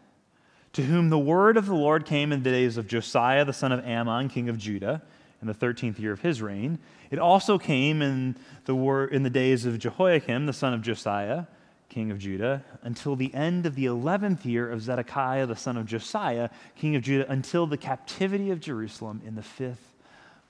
to 0.73 0.83
whom 0.83 1.09
the 1.09 1.19
word 1.19 1.55
of 1.55 1.65
the 1.65 1.75
Lord 1.75 2.05
came 2.05 2.31
in 2.31 2.43
the 2.43 2.51
days 2.51 2.77
of 2.77 2.87
Josiah, 2.87 3.45
the 3.45 3.53
son 3.53 3.71
of 3.71 3.85
Amon, 3.85 4.27
king 4.29 4.49
of 4.49 4.57
Judah, 4.57 5.01
in 5.41 5.47
the 5.47 5.53
13th 5.53 5.99
year 5.99 6.13
of 6.13 6.21
his 6.21 6.41
reign. 6.41 6.79
It 7.11 7.19
also 7.19 7.57
came 7.57 8.01
in 8.01 8.35
the, 8.65 8.73
wor- 8.73 9.05
in 9.05 9.23
the 9.23 9.29
days 9.29 9.65
of 9.65 9.77
Jehoiakim, 9.77 10.45
the 10.45 10.53
son 10.53 10.73
of 10.73 10.81
Josiah, 10.81 11.45
king 11.89 12.09
of 12.09 12.17
Judah, 12.17 12.63
until 12.81 13.15
the 13.15 13.33
end 13.33 13.65
of 13.65 13.75
the 13.75 13.85
11th 13.85 14.45
year 14.45 14.71
of 14.71 14.81
Zedekiah, 14.81 15.45
the 15.45 15.55
son 15.55 15.77
of 15.77 15.85
Josiah, 15.85 16.49
king 16.75 16.95
of 16.95 17.03
Judah, 17.03 17.29
until 17.31 17.67
the 17.67 17.77
captivity 17.77 18.49
of 18.49 18.59
Jerusalem 18.59 19.21
in 19.25 19.35
the 19.35 19.43
fifth 19.43 19.93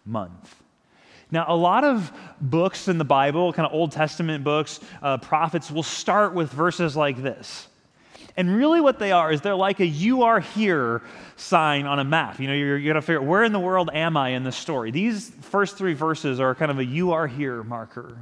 month. 0.06 0.63
Now, 1.34 1.46
a 1.48 1.56
lot 1.56 1.84
of 1.84 2.12
books 2.40 2.88
in 2.88 3.00
the 3.00 3.04
Bible, 3.04 3.52
kind 3.54 3.66
of 3.66 3.74
Old 3.74 3.92
Testament 3.92 4.44
books, 4.44 4.80
uh, 5.02 5.18
prophets, 5.18 5.72
will 5.72 5.82
start 5.82 6.36
with 6.36 6.52
verses 6.52 6.96
like 6.96 7.24
this. 7.24 7.68
And 8.38 8.56
really, 8.56 8.80
what 8.80 9.00
they 9.00 9.12
are 9.12 9.32
is 9.32 9.42
they're 9.42 9.56
like 9.56 9.80
a 9.80 9.86
you 9.86 10.22
are 10.22 10.40
here 10.40 11.02
sign 11.36 11.88
on 11.88 11.98
a 11.98 12.04
map. 12.04 12.40
You 12.40 12.50
know, 12.50 12.54
you're, 12.54 12.78
you're 12.78 12.94
going 12.94 13.02
to 13.02 13.02
figure 13.02 13.20
out 13.20 13.26
where 13.26 13.44
in 13.44 13.52
the 13.52 13.60
world 13.60 13.90
am 13.92 14.16
I 14.16 14.30
in 14.30 14.44
this 14.44 14.56
story? 14.56 14.92
These 14.92 15.32
first 15.42 15.76
three 15.76 15.96
verses 15.96 16.40
are 16.40 16.54
kind 16.54 16.70
of 16.70 16.78
a 16.78 16.86
you 16.86 17.14
are 17.14 17.26
here 17.26 17.64
marker. 17.64 18.16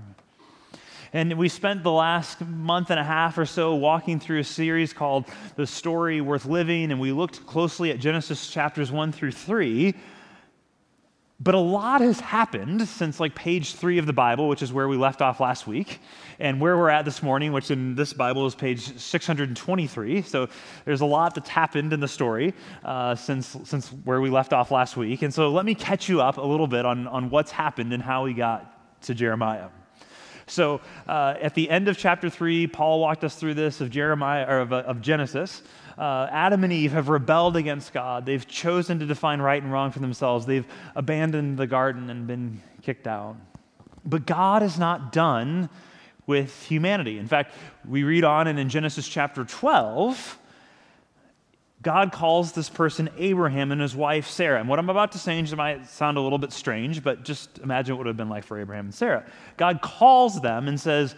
And 1.11 1.33
we 1.37 1.49
spent 1.49 1.83
the 1.83 1.91
last 1.91 2.39
month 2.39 2.91
and 2.91 2.99
a 2.99 3.03
half 3.03 3.37
or 3.37 3.45
so 3.45 3.75
walking 3.75 4.21
through 4.21 4.39
a 4.39 4.45
series 4.45 4.93
called 4.93 5.25
The 5.57 5.67
Story 5.67 6.21
Worth 6.21 6.45
Living, 6.45 6.93
and 6.93 7.01
we 7.01 7.11
looked 7.11 7.45
closely 7.45 7.91
at 7.91 7.99
Genesis 7.99 8.49
chapters 8.49 8.89
1 8.89 9.11
through 9.11 9.33
3 9.33 9.95
but 11.43 11.55
a 11.55 11.59
lot 11.59 12.01
has 12.01 12.19
happened 12.19 12.87
since 12.87 13.19
like 13.19 13.33
page 13.33 13.73
three 13.73 13.97
of 13.97 14.05
the 14.05 14.13
Bible, 14.13 14.47
which 14.47 14.61
is 14.61 14.71
where 14.71 14.87
we 14.87 14.95
left 14.95 15.23
off 15.23 15.39
last 15.39 15.65
week, 15.65 15.99
and 16.39 16.61
where 16.61 16.77
we're 16.77 16.89
at 16.89 17.03
this 17.03 17.23
morning, 17.23 17.51
which 17.51 17.71
in 17.71 17.95
this 17.95 18.13
Bible 18.13 18.45
is 18.45 18.53
page 18.53 18.95
623. 18.95 20.21
So 20.21 20.47
there's 20.85 21.01
a 21.01 21.05
lot 21.05 21.33
that's 21.33 21.49
happened 21.49 21.93
in 21.93 21.99
the 21.99 22.07
story 22.07 22.53
uh, 22.85 23.15
since, 23.15 23.57
since 23.63 23.87
where 23.87 24.21
we 24.21 24.29
left 24.29 24.53
off 24.53 24.69
last 24.69 24.95
week. 24.95 25.23
And 25.23 25.33
so 25.33 25.49
let 25.49 25.65
me 25.65 25.73
catch 25.73 26.07
you 26.07 26.21
up 26.21 26.37
a 26.37 26.45
little 26.45 26.67
bit 26.67 26.85
on, 26.85 27.07
on 27.07 27.31
what's 27.31 27.51
happened 27.51 27.91
and 27.91 28.03
how 28.03 28.23
we 28.23 28.35
got 28.35 29.01
to 29.03 29.15
Jeremiah. 29.15 29.69
So 30.45 30.81
uh, 31.07 31.35
at 31.41 31.55
the 31.55 31.69
end 31.71 31.87
of 31.87 31.97
chapter 31.97 32.29
three, 32.29 32.67
Paul 32.67 32.99
walked 32.99 33.23
us 33.23 33.35
through 33.35 33.55
this 33.55 33.81
of 33.81 33.89
Jeremiah 33.89 34.45
or 34.47 34.59
of, 34.59 34.73
of 34.73 35.01
Genesis 35.01 35.63
uh, 35.97 36.27
Adam 36.31 36.63
and 36.63 36.73
Eve 36.73 36.91
have 36.91 37.09
rebelled 37.09 37.55
against 37.55 37.93
God. 37.93 38.25
They've 38.25 38.47
chosen 38.47 38.99
to 38.99 39.05
define 39.05 39.41
right 39.41 39.61
and 39.61 39.71
wrong 39.71 39.91
for 39.91 39.99
themselves. 39.99 40.45
They've 40.45 40.65
abandoned 40.95 41.57
the 41.57 41.67
garden 41.67 42.09
and 42.09 42.27
been 42.27 42.61
kicked 42.81 43.07
out. 43.07 43.35
But 44.05 44.25
God 44.25 44.63
is 44.63 44.79
not 44.79 45.11
done 45.11 45.69
with 46.25 46.63
humanity. 46.63 47.17
In 47.17 47.27
fact, 47.27 47.53
we 47.87 48.03
read 48.03 48.23
on 48.23 48.47
and 48.47 48.57
in 48.57 48.69
Genesis 48.69 49.07
chapter 49.07 49.43
12, 49.43 50.39
God 51.81 52.11
calls 52.11 52.51
this 52.51 52.69
person 52.69 53.09
Abraham 53.17 53.71
and 53.71 53.81
his 53.81 53.95
wife 53.95 54.27
Sarah. 54.27 54.59
And 54.59 54.69
what 54.69 54.77
I'm 54.77 54.89
about 54.89 55.13
to 55.13 55.17
say 55.17 55.41
might 55.55 55.87
sound 55.87 56.17
a 56.17 56.21
little 56.21 56.37
bit 56.37 56.51
strange, 56.51 57.03
but 57.03 57.23
just 57.23 57.57
imagine 57.59 57.95
what 57.97 58.01
it 58.01 58.03
would 58.05 58.07
have 58.07 58.17
been 58.17 58.29
like 58.29 58.43
for 58.43 58.59
Abraham 58.59 58.85
and 58.85 58.93
Sarah. 58.93 59.25
God 59.57 59.81
calls 59.81 60.41
them 60.41 60.67
and 60.67 60.79
says, 60.79 61.15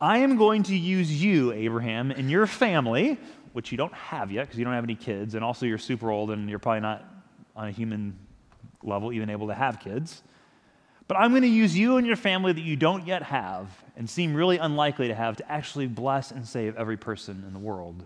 I 0.00 0.18
am 0.18 0.36
going 0.36 0.62
to 0.64 0.76
use 0.76 1.22
you, 1.22 1.52
Abraham, 1.52 2.10
and 2.10 2.30
your 2.30 2.46
family 2.46 3.18
which 3.56 3.72
you 3.72 3.78
don't 3.78 3.94
have 3.94 4.30
yet 4.30 4.44
because 4.44 4.58
you 4.58 4.66
don't 4.66 4.74
have 4.74 4.84
any 4.84 4.94
kids, 4.94 5.34
and 5.34 5.42
also 5.42 5.64
you're 5.64 5.78
super 5.78 6.10
old 6.10 6.30
and 6.30 6.50
you're 6.50 6.58
probably 6.58 6.80
not 6.80 7.02
on 7.56 7.68
a 7.68 7.70
human 7.70 8.14
level 8.82 9.14
even 9.14 9.30
able 9.30 9.46
to 9.46 9.54
have 9.54 9.80
kids. 9.80 10.22
But 11.08 11.16
I'm 11.16 11.30
going 11.30 11.40
to 11.40 11.48
use 11.48 11.74
you 11.74 11.96
and 11.96 12.06
your 12.06 12.16
family 12.16 12.52
that 12.52 12.60
you 12.60 12.76
don't 12.76 13.06
yet 13.06 13.22
have 13.22 13.70
and 13.96 14.10
seem 14.10 14.34
really 14.34 14.58
unlikely 14.58 15.08
to 15.08 15.14
have 15.14 15.38
to 15.38 15.50
actually 15.50 15.86
bless 15.86 16.32
and 16.32 16.46
save 16.46 16.76
every 16.76 16.98
person 16.98 17.44
in 17.46 17.54
the 17.54 17.58
world. 17.58 18.04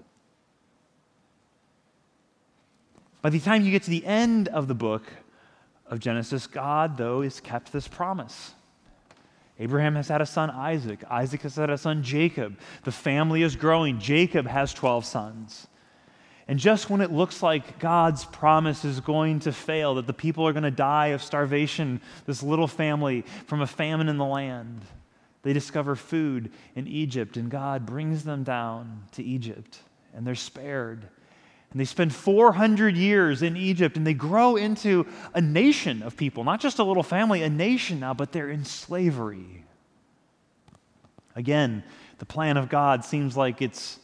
By 3.20 3.30
the 3.30 3.40
time 3.40 3.64
you 3.64 3.72
get 3.72 3.82
to 3.82 3.90
the 3.90 4.06
end 4.06 4.46
of 4.46 4.68
the 4.68 4.74
book 4.76 5.02
of 5.88 5.98
Genesis, 5.98 6.46
God, 6.46 6.96
though, 6.96 7.22
has 7.22 7.40
kept 7.40 7.72
this 7.72 7.88
promise. 7.88 8.54
Abraham 9.60 9.94
has 9.94 10.08
had 10.08 10.22
a 10.22 10.26
son, 10.26 10.48
Isaac. 10.48 11.04
Isaac 11.10 11.42
has 11.42 11.56
had 11.56 11.68
a 11.68 11.76
son, 11.76 12.02
Jacob. 12.02 12.58
The 12.84 12.92
family 12.92 13.42
is 13.42 13.56
growing. 13.56 14.00
Jacob 14.00 14.46
has 14.46 14.72
12 14.72 15.04
sons. 15.04 15.66
And 16.48 16.58
just 16.58 16.88
when 16.88 17.02
it 17.02 17.12
looks 17.12 17.42
like 17.42 17.78
God's 17.78 18.24
promise 18.24 18.86
is 18.86 19.00
going 19.00 19.40
to 19.40 19.52
fail, 19.52 19.96
that 19.96 20.06
the 20.06 20.14
people 20.14 20.48
are 20.48 20.54
going 20.54 20.64
to 20.64 20.70
die 20.70 21.08
of 21.08 21.22
starvation, 21.22 22.00
this 22.24 22.42
little 22.42 22.66
family 22.66 23.22
from 23.46 23.60
a 23.60 23.66
famine 23.66 24.08
in 24.08 24.16
the 24.16 24.24
land, 24.24 24.80
they 25.42 25.52
discover 25.52 25.94
food 25.94 26.50
in 26.74 26.88
Egypt, 26.88 27.36
and 27.36 27.50
God 27.50 27.84
brings 27.84 28.24
them 28.24 28.42
down 28.42 29.04
to 29.12 29.22
Egypt, 29.22 29.78
and 30.14 30.26
they're 30.26 30.34
spared. 30.34 31.06
And 31.70 31.80
they 31.80 31.84
spend 31.84 32.12
400 32.12 32.96
years 32.96 33.42
in 33.42 33.56
Egypt 33.56 33.96
and 33.96 34.06
they 34.06 34.14
grow 34.14 34.56
into 34.56 35.06
a 35.34 35.40
nation 35.40 36.02
of 36.02 36.16
people, 36.16 36.42
not 36.42 36.60
just 36.60 36.80
a 36.80 36.84
little 36.84 37.04
family, 37.04 37.42
a 37.42 37.50
nation 37.50 38.00
now, 38.00 38.12
but 38.12 38.32
they're 38.32 38.50
in 38.50 38.64
slavery. 38.64 39.64
Again, 41.36 41.84
the 42.18 42.26
plan 42.26 42.56
of 42.56 42.68
God 42.68 43.04
seems 43.04 43.36
like 43.36 43.62
it's 43.62 44.00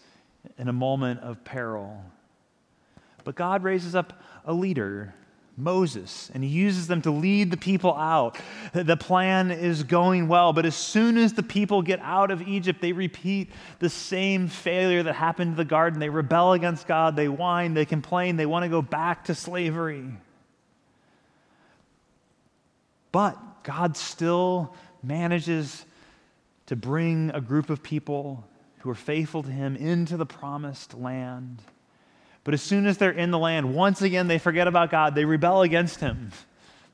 in 0.58 0.68
a 0.68 0.72
moment 0.72 1.20
of 1.20 1.42
peril. 1.44 2.02
But 3.24 3.34
God 3.34 3.64
raises 3.64 3.96
up 3.96 4.22
a 4.44 4.52
leader 4.52 5.12
Moses, 5.56 6.30
and 6.34 6.44
he 6.44 6.50
uses 6.50 6.86
them 6.86 7.00
to 7.02 7.10
lead 7.10 7.50
the 7.50 7.56
people 7.56 7.94
out. 7.94 8.38
The 8.72 8.96
plan 8.96 9.50
is 9.50 9.84
going 9.84 10.28
well, 10.28 10.52
but 10.52 10.66
as 10.66 10.76
soon 10.76 11.16
as 11.16 11.32
the 11.32 11.42
people 11.42 11.80
get 11.80 11.98
out 12.00 12.30
of 12.30 12.46
Egypt, 12.46 12.80
they 12.82 12.92
repeat 12.92 13.50
the 13.78 13.88
same 13.88 14.48
failure 14.48 15.02
that 15.02 15.14
happened 15.14 15.52
in 15.52 15.56
the 15.56 15.64
garden. 15.64 15.98
They 15.98 16.10
rebel 16.10 16.52
against 16.52 16.86
God, 16.86 17.16
they 17.16 17.28
whine, 17.28 17.72
they 17.72 17.86
complain, 17.86 18.36
they 18.36 18.46
want 18.46 18.64
to 18.64 18.68
go 18.68 18.82
back 18.82 19.24
to 19.24 19.34
slavery. 19.34 20.04
But 23.10 23.62
God 23.62 23.96
still 23.96 24.74
manages 25.02 25.86
to 26.66 26.76
bring 26.76 27.30
a 27.30 27.40
group 27.40 27.70
of 27.70 27.82
people 27.82 28.46
who 28.80 28.90
are 28.90 28.94
faithful 28.94 29.42
to 29.42 29.50
him 29.50 29.74
into 29.74 30.18
the 30.18 30.26
promised 30.26 30.94
land. 30.94 31.62
But 32.46 32.54
as 32.54 32.62
soon 32.62 32.86
as 32.86 32.96
they're 32.96 33.10
in 33.10 33.32
the 33.32 33.40
land, 33.40 33.74
once 33.74 34.02
again 34.02 34.28
they 34.28 34.38
forget 34.38 34.68
about 34.68 34.88
God. 34.88 35.16
They 35.16 35.24
rebel 35.24 35.62
against 35.62 35.98
Him. 35.98 36.30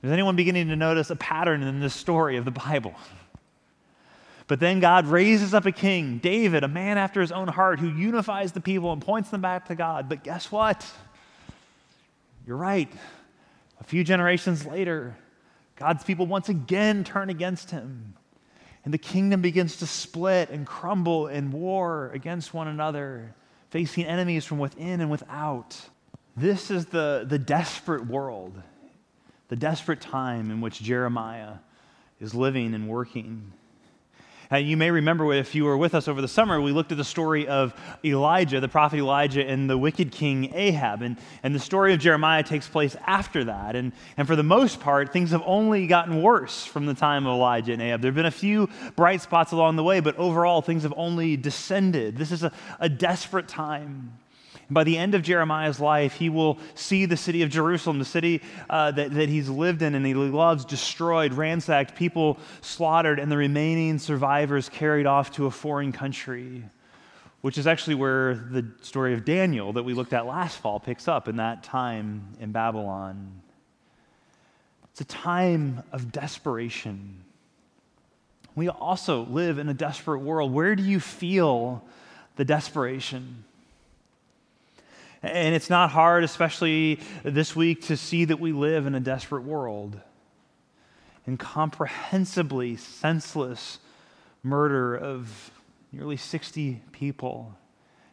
Is 0.02 0.11
anyone 0.11 0.35
beginning 0.35 0.68
to 0.68 0.76
notice 0.76 1.11
a 1.11 1.16
pattern 1.16 1.62
in 1.62 1.78
this 1.78 1.92
story 1.92 2.38
of 2.38 2.47
the 2.47 2.50
Bible? 2.50 2.94
But 4.47 4.61
then 4.61 4.80
God 4.80 5.09
raises 5.09 5.52
up 5.52 5.66
a 5.66 5.71
king, 5.71 6.16
David, 6.16 6.64
a 6.64 6.68
man 6.68 6.97
after 6.97 7.21
his 7.21 7.32
own 7.32 7.49
heart, 7.49 7.80
who 7.80 7.88
unifies 7.90 8.52
the 8.52 8.62
people 8.62 8.94
and 8.94 9.02
points 9.02 9.28
them 9.28 9.42
back 9.42 9.68
to 9.68 9.75
God. 9.75 10.09
But 10.09 10.25
guess 10.25 10.50
what? 10.50 10.90
You're 12.47 12.56
right. 12.56 12.90
A 13.78 13.85
few 13.85 14.04
generations 14.04 14.64
later, 14.64 15.14
God's 15.76 16.02
people 16.02 16.26
once 16.26 16.49
again 16.49 17.04
turn 17.04 17.28
against 17.28 17.71
him. 17.71 18.14
And 18.87 18.94
the 18.94 18.99
kingdom 18.99 19.42
begins 19.42 19.76
to 19.76 19.87
split 19.87 20.49
and 20.49 20.66
crumble 20.66 21.26
in 21.26 21.52
war 21.52 22.11
against 22.14 22.54
one 22.54 22.68
another 22.68 23.35
facing 23.72 24.04
enemies 24.04 24.44
from 24.44 24.58
within 24.58 25.00
and 25.00 25.10
without. 25.10 25.80
This 26.36 26.70
is 26.70 26.86
the, 26.86 27.24
the 27.26 27.38
desperate 27.38 28.06
world, 28.06 28.60
the 29.48 29.56
desperate 29.56 30.02
time 30.02 30.50
in 30.50 30.60
which 30.60 30.82
Jeremiah 30.82 31.54
is 32.20 32.34
living 32.34 32.74
and 32.74 32.86
working. 32.86 33.54
Uh, 34.52 34.56
you 34.59 34.76
may 34.76 34.90
remember 34.90 35.32
if 35.32 35.54
you 35.54 35.64
were 35.64 35.78
with 35.78 35.94
us 35.94 36.09
over 36.09 36.21
the 36.21 36.28
summer, 36.28 36.61
we 36.61 36.73
looked 36.73 36.92
at 36.92 36.99
the 36.99 37.04
story 37.04 37.49
of 37.49 37.73
Elijah, 38.04 38.61
the 38.61 38.68
prophet 38.68 38.99
Elijah, 38.99 39.42
and 39.42 39.71
the 39.71 39.78
wicked 39.78 40.12
king 40.12 40.54
Ahab. 40.54 41.00
And, 41.00 41.16
and 41.42 41.54
the 41.54 41.59
story 41.59 41.94
of 41.94 42.00
Jeremiah 42.00 42.42
takes 42.42 42.68
place 42.68 42.94
after 43.06 43.44
that. 43.44 43.76
And, 43.76 43.92
and 44.18 44.26
for 44.26 44.37
the 44.37 44.42
most 44.42 44.78
part, 44.80 45.11
things 45.11 45.30
have 45.30 45.42
only 45.47 45.87
gotten 45.87 46.21
worse 46.21 46.66
from 46.66 46.85
the 46.85 46.92
time 46.92 47.26
of 47.26 47.32
Elijah 47.32 47.73
and 47.73 47.80
Ahab. 47.80 48.02
There 48.02 48.11
have 48.11 48.16
been 48.16 48.26
a 48.26 48.30
few 48.30 48.68
bright 48.94 49.23
spots 49.23 49.52
along 49.52 49.76
the 49.76 49.85
way, 49.85 50.00
but 50.00 50.16
overall, 50.18 50.61
things 50.61 50.82
have 50.82 50.92
only 50.99 51.38
descended. 51.38 52.18
This 52.18 52.30
is 52.30 52.42
a, 52.42 52.52
a 52.78 52.90
desperate 52.90 53.49
time. 53.49 54.18
By 54.72 54.84
the 54.84 54.96
end 54.96 55.14
of 55.14 55.22
Jeremiah's 55.22 55.80
life, 55.80 56.14
he 56.14 56.28
will 56.28 56.58
see 56.74 57.04
the 57.06 57.16
city 57.16 57.42
of 57.42 57.50
Jerusalem, 57.50 57.98
the 57.98 58.04
city 58.04 58.42
uh, 58.70 58.92
that, 58.92 59.12
that 59.12 59.28
he's 59.28 59.48
lived 59.48 59.82
in 59.82 59.94
and 59.94 60.06
he 60.06 60.14
loves, 60.14 60.64
destroyed, 60.64 61.34
ransacked, 61.34 61.94
people 61.94 62.38
slaughtered, 62.60 63.18
and 63.18 63.30
the 63.30 63.36
remaining 63.36 63.98
survivors 63.98 64.68
carried 64.68 65.06
off 65.06 65.32
to 65.32 65.46
a 65.46 65.50
foreign 65.50 65.92
country, 65.92 66.64
which 67.40 67.58
is 67.58 67.66
actually 67.66 67.96
where 67.96 68.34
the 68.34 68.66
story 68.82 69.14
of 69.14 69.24
Daniel 69.24 69.72
that 69.72 69.82
we 69.82 69.94
looked 69.94 70.12
at 70.12 70.26
last 70.26 70.58
fall 70.58 70.80
picks 70.80 71.08
up 71.08 71.28
in 71.28 71.36
that 71.36 71.62
time 71.62 72.34
in 72.40 72.52
Babylon. 72.52 73.42
It's 74.92 75.00
a 75.00 75.04
time 75.04 75.82
of 75.92 76.12
desperation. 76.12 77.24
We 78.54 78.68
also 78.68 79.24
live 79.24 79.58
in 79.58 79.68
a 79.68 79.74
desperate 79.74 80.20
world. 80.20 80.52
Where 80.52 80.76
do 80.76 80.82
you 80.82 81.00
feel 81.00 81.82
the 82.36 82.44
desperation? 82.44 83.44
And 85.22 85.54
it's 85.54 85.70
not 85.70 85.90
hard, 85.90 86.24
especially 86.24 86.98
this 87.22 87.54
week, 87.54 87.82
to 87.82 87.96
see 87.96 88.24
that 88.24 88.40
we 88.40 88.52
live 88.52 88.86
in 88.86 88.94
a 88.94 89.00
desperate 89.00 89.44
world. 89.44 90.00
Incomprehensibly 91.26 92.76
senseless 92.76 93.78
murder 94.42 94.96
of 94.96 95.52
nearly 95.92 96.16
60 96.16 96.82
people 96.90 97.56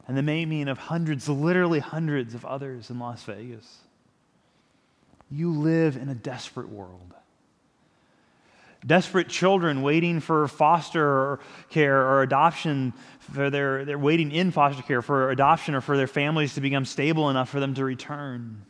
and 0.08 0.18
the 0.18 0.22
maiming 0.22 0.68
of 0.68 0.78
hundreds, 0.78 1.28
literally 1.28 1.80
hundreds 1.80 2.34
of 2.36 2.46
others 2.46 2.90
in 2.90 3.00
Las 3.00 3.24
Vegas. 3.24 3.80
You 5.32 5.52
live 5.52 5.96
in 5.96 6.10
a 6.10 6.16
desperate 6.16 6.70
world 6.70 7.14
desperate 8.86 9.28
children 9.28 9.82
waiting 9.82 10.20
for 10.20 10.48
foster 10.48 11.40
care 11.70 12.02
or 12.02 12.22
adoption 12.22 12.94
for 13.20 13.50
their 13.50 13.86
they're 13.86 14.00
waiting 14.00 14.32
in 14.32 14.52
foster 14.52 14.82
care 14.82 15.02
for 15.02 15.32
adoption 15.32 15.76
or 15.76 15.82
for 15.82 15.98
their 15.98 16.08
families 16.08 16.54
to 16.54 16.62
become 16.62 16.86
stable 16.86 17.30
enough 17.30 17.50
for 17.50 17.60
them 17.60 17.74
to 17.76 17.84
return. 17.84 18.66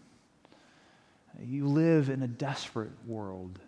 You 1.42 1.68
live 1.68 2.10
in 2.10 2.22
a 2.22 2.28
desperate 2.28 2.92
world. 3.06 3.60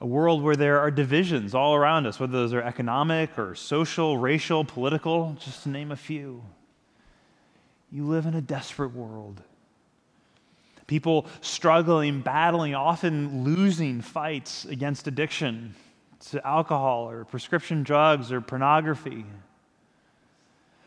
A 0.00 0.06
world 0.06 0.42
where 0.42 0.56
there 0.56 0.80
are 0.80 0.90
divisions 0.90 1.54
all 1.54 1.74
around 1.74 2.06
us 2.06 2.20
whether 2.20 2.32
those 2.32 2.52
are 2.52 2.62
economic 2.62 3.38
or 3.38 3.54
social 3.54 4.18
racial 4.18 4.64
political 4.64 5.36
just 5.40 5.64
to 5.64 5.68
name 5.68 5.90
a 5.90 5.96
few. 5.96 6.42
You 7.90 8.06
live 8.06 8.26
in 8.26 8.34
a 8.34 8.40
desperate 8.40 8.94
world 8.94 9.42
people 10.86 11.26
struggling, 11.40 12.20
battling, 12.20 12.74
often 12.74 13.44
losing 13.44 14.00
fights 14.00 14.64
against 14.64 15.06
addiction 15.06 15.74
to 16.30 16.46
alcohol 16.46 17.08
or 17.08 17.24
prescription 17.24 17.82
drugs 17.82 18.32
or 18.32 18.40
pornography, 18.40 19.24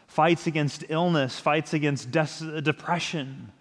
fights 0.08 0.48
against 0.48 0.84
illness, 0.90 1.40
fights 1.40 1.74
against 1.74 2.12
depression, 2.12 3.52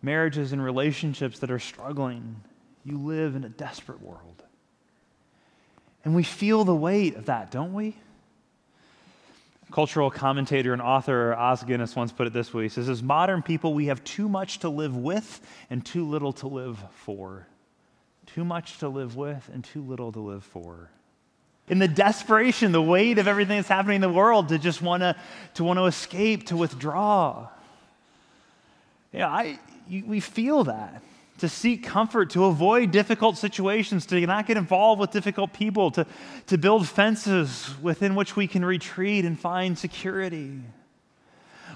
marriages 0.00 0.52
and 0.52 0.62
relationships 0.62 1.40
that 1.40 1.50
are 1.50 1.58
struggling. 1.58 2.36
You 2.84 2.98
live 2.98 3.34
in 3.34 3.44
a 3.44 3.48
desperate 3.48 4.00
world. 4.00 4.44
And 6.04 6.14
we 6.14 6.22
feel 6.22 6.64
the 6.64 6.74
weight 6.74 7.16
of 7.16 7.26
that, 7.26 7.50
don't 7.50 7.74
we? 7.74 7.96
Cultural 9.70 10.10
commentator 10.10 10.72
and 10.72 10.80
author 10.80 11.34
Os 11.34 11.62
Guinness 11.62 11.94
once 11.94 12.10
put 12.10 12.26
it 12.26 12.32
this 12.32 12.54
way 12.54 12.64
He 12.64 12.68
says, 12.68 12.88
As 12.88 13.02
modern 13.02 13.42
people, 13.42 13.74
we 13.74 13.86
have 13.86 14.02
too 14.04 14.28
much 14.28 14.60
to 14.60 14.68
live 14.68 14.96
with 14.96 15.40
and 15.68 15.84
too 15.84 16.08
little 16.08 16.32
to 16.34 16.48
live 16.48 16.82
for. 17.04 17.46
Too 18.26 18.44
much 18.44 18.78
to 18.78 18.88
live 18.88 19.16
with 19.16 19.48
and 19.52 19.62
too 19.64 19.82
little 19.82 20.12
to 20.12 20.20
live 20.20 20.44
for. 20.44 20.90
In 21.68 21.78
the 21.78 21.88
desperation, 21.88 22.72
the 22.72 22.80
weight 22.80 23.18
of 23.18 23.28
everything 23.28 23.56
that's 23.56 23.68
happening 23.68 23.96
in 23.96 24.00
the 24.00 24.08
world, 24.08 24.48
to 24.48 24.58
just 24.58 24.80
want 24.80 25.02
to 25.02 25.16
to 25.54 25.64
want 25.64 25.78
to 25.78 25.84
escape, 25.84 26.46
to 26.46 26.56
withdraw. 26.56 27.48
Yeah, 29.12 29.28
I, 29.28 29.58
you, 29.86 30.04
we 30.06 30.20
feel 30.20 30.64
that 30.64 31.02
to 31.38 31.48
seek 31.48 31.84
comfort, 31.84 32.30
to 32.30 32.44
avoid 32.44 32.90
difficult 32.90 33.36
situations, 33.36 34.06
to 34.06 34.20
not 34.26 34.46
get 34.46 34.56
involved 34.56 35.00
with 35.00 35.10
difficult 35.10 35.52
people, 35.52 35.90
to, 35.92 36.06
to 36.46 36.58
build 36.58 36.88
fences 36.88 37.70
within 37.80 38.14
which 38.14 38.36
we 38.36 38.46
can 38.46 38.64
retreat 38.64 39.24
and 39.24 39.38
find 39.38 39.78
security. 39.78 40.60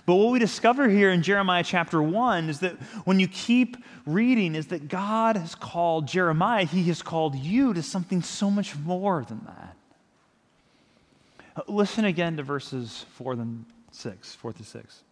But 0.04 0.16
what 0.16 0.32
we 0.32 0.38
discover 0.38 0.88
here 0.88 1.10
in 1.10 1.22
Jeremiah 1.22 1.62
chapter 1.62 2.02
1 2.02 2.48
is 2.48 2.60
that 2.60 2.72
when 3.04 3.20
you 3.20 3.28
keep 3.28 3.76
reading, 4.04 4.54
is 4.54 4.66
that 4.68 4.88
God 4.88 5.36
has 5.36 5.54
called 5.54 6.08
Jeremiah, 6.08 6.64
he 6.64 6.82
has 6.84 7.02
called 7.02 7.36
you 7.36 7.72
to 7.72 7.82
something 7.82 8.22
so 8.22 8.50
much 8.50 8.76
more 8.76 9.24
than 9.24 9.46
that. 9.46 9.76
Listen 11.68 12.04
again 12.04 12.36
to 12.38 12.42
verses 12.42 13.04
4 13.14 13.34
and 13.34 13.64
6, 13.92 14.34
4 14.34 14.52
through 14.52 14.64
6. 14.64 15.02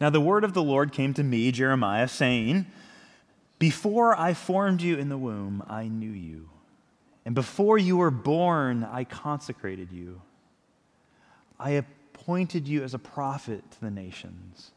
Now 0.00 0.10
the 0.10 0.20
word 0.20 0.44
of 0.44 0.52
the 0.52 0.62
Lord 0.62 0.92
came 0.92 1.14
to 1.14 1.22
me, 1.22 1.50
Jeremiah, 1.52 2.08
saying, 2.08 2.66
Before 3.58 4.18
I 4.18 4.34
formed 4.34 4.82
you 4.82 4.96
in 4.96 5.08
the 5.08 5.18
womb, 5.18 5.62
I 5.68 5.88
knew 5.88 6.10
you. 6.10 6.50
And 7.24 7.34
before 7.34 7.78
you 7.78 7.96
were 7.96 8.10
born, 8.10 8.84
I 8.84 9.04
consecrated 9.04 9.90
you. 9.90 10.20
I 11.58 11.70
appointed 11.70 12.68
you 12.68 12.84
as 12.84 12.94
a 12.94 12.98
prophet 12.98 13.68
to 13.70 13.80
the 13.80 13.90
nations. 13.90 14.70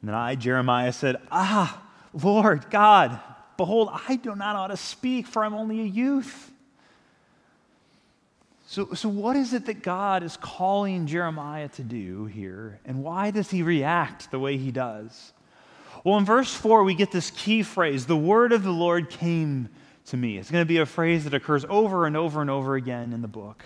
And 0.00 0.08
then 0.08 0.14
I, 0.14 0.34
Jeremiah, 0.34 0.92
said, 0.92 1.16
Ah, 1.30 1.82
Lord 2.12 2.70
God, 2.70 3.20
behold, 3.56 3.90
I 4.08 4.16
do 4.16 4.34
not 4.34 4.56
how 4.56 4.66
to 4.66 4.76
speak, 4.76 5.26
for 5.26 5.44
I'm 5.44 5.54
only 5.54 5.80
a 5.80 5.84
youth. 5.84 6.50
So, 8.66 8.94
so, 8.94 9.08
what 9.08 9.36
is 9.36 9.52
it 9.52 9.66
that 9.66 9.82
God 9.82 10.22
is 10.22 10.36
calling 10.38 11.06
Jeremiah 11.06 11.68
to 11.68 11.82
do 11.82 12.24
here? 12.24 12.80
And 12.84 13.04
why 13.04 13.30
does 13.30 13.50
he 13.50 13.62
react 13.62 14.30
the 14.30 14.38
way 14.38 14.56
he 14.56 14.70
does? 14.70 15.32
Well, 16.02 16.18
in 16.18 16.24
verse 16.24 16.52
4, 16.52 16.84
we 16.84 16.94
get 16.94 17.10
this 17.10 17.30
key 17.30 17.62
phrase 17.62 18.06
the 18.06 18.16
word 18.16 18.52
of 18.52 18.62
the 18.62 18.70
Lord 18.70 19.10
came 19.10 19.68
to 20.06 20.16
me. 20.16 20.38
It's 20.38 20.50
going 20.50 20.62
to 20.62 20.68
be 20.68 20.78
a 20.78 20.86
phrase 20.86 21.24
that 21.24 21.34
occurs 21.34 21.64
over 21.68 22.06
and 22.06 22.16
over 22.16 22.40
and 22.40 22.50
over 22.50 22.74
again 22.74 23.12
in 23.12 23.22
the 23.22 23.28
book. 23.28 23.64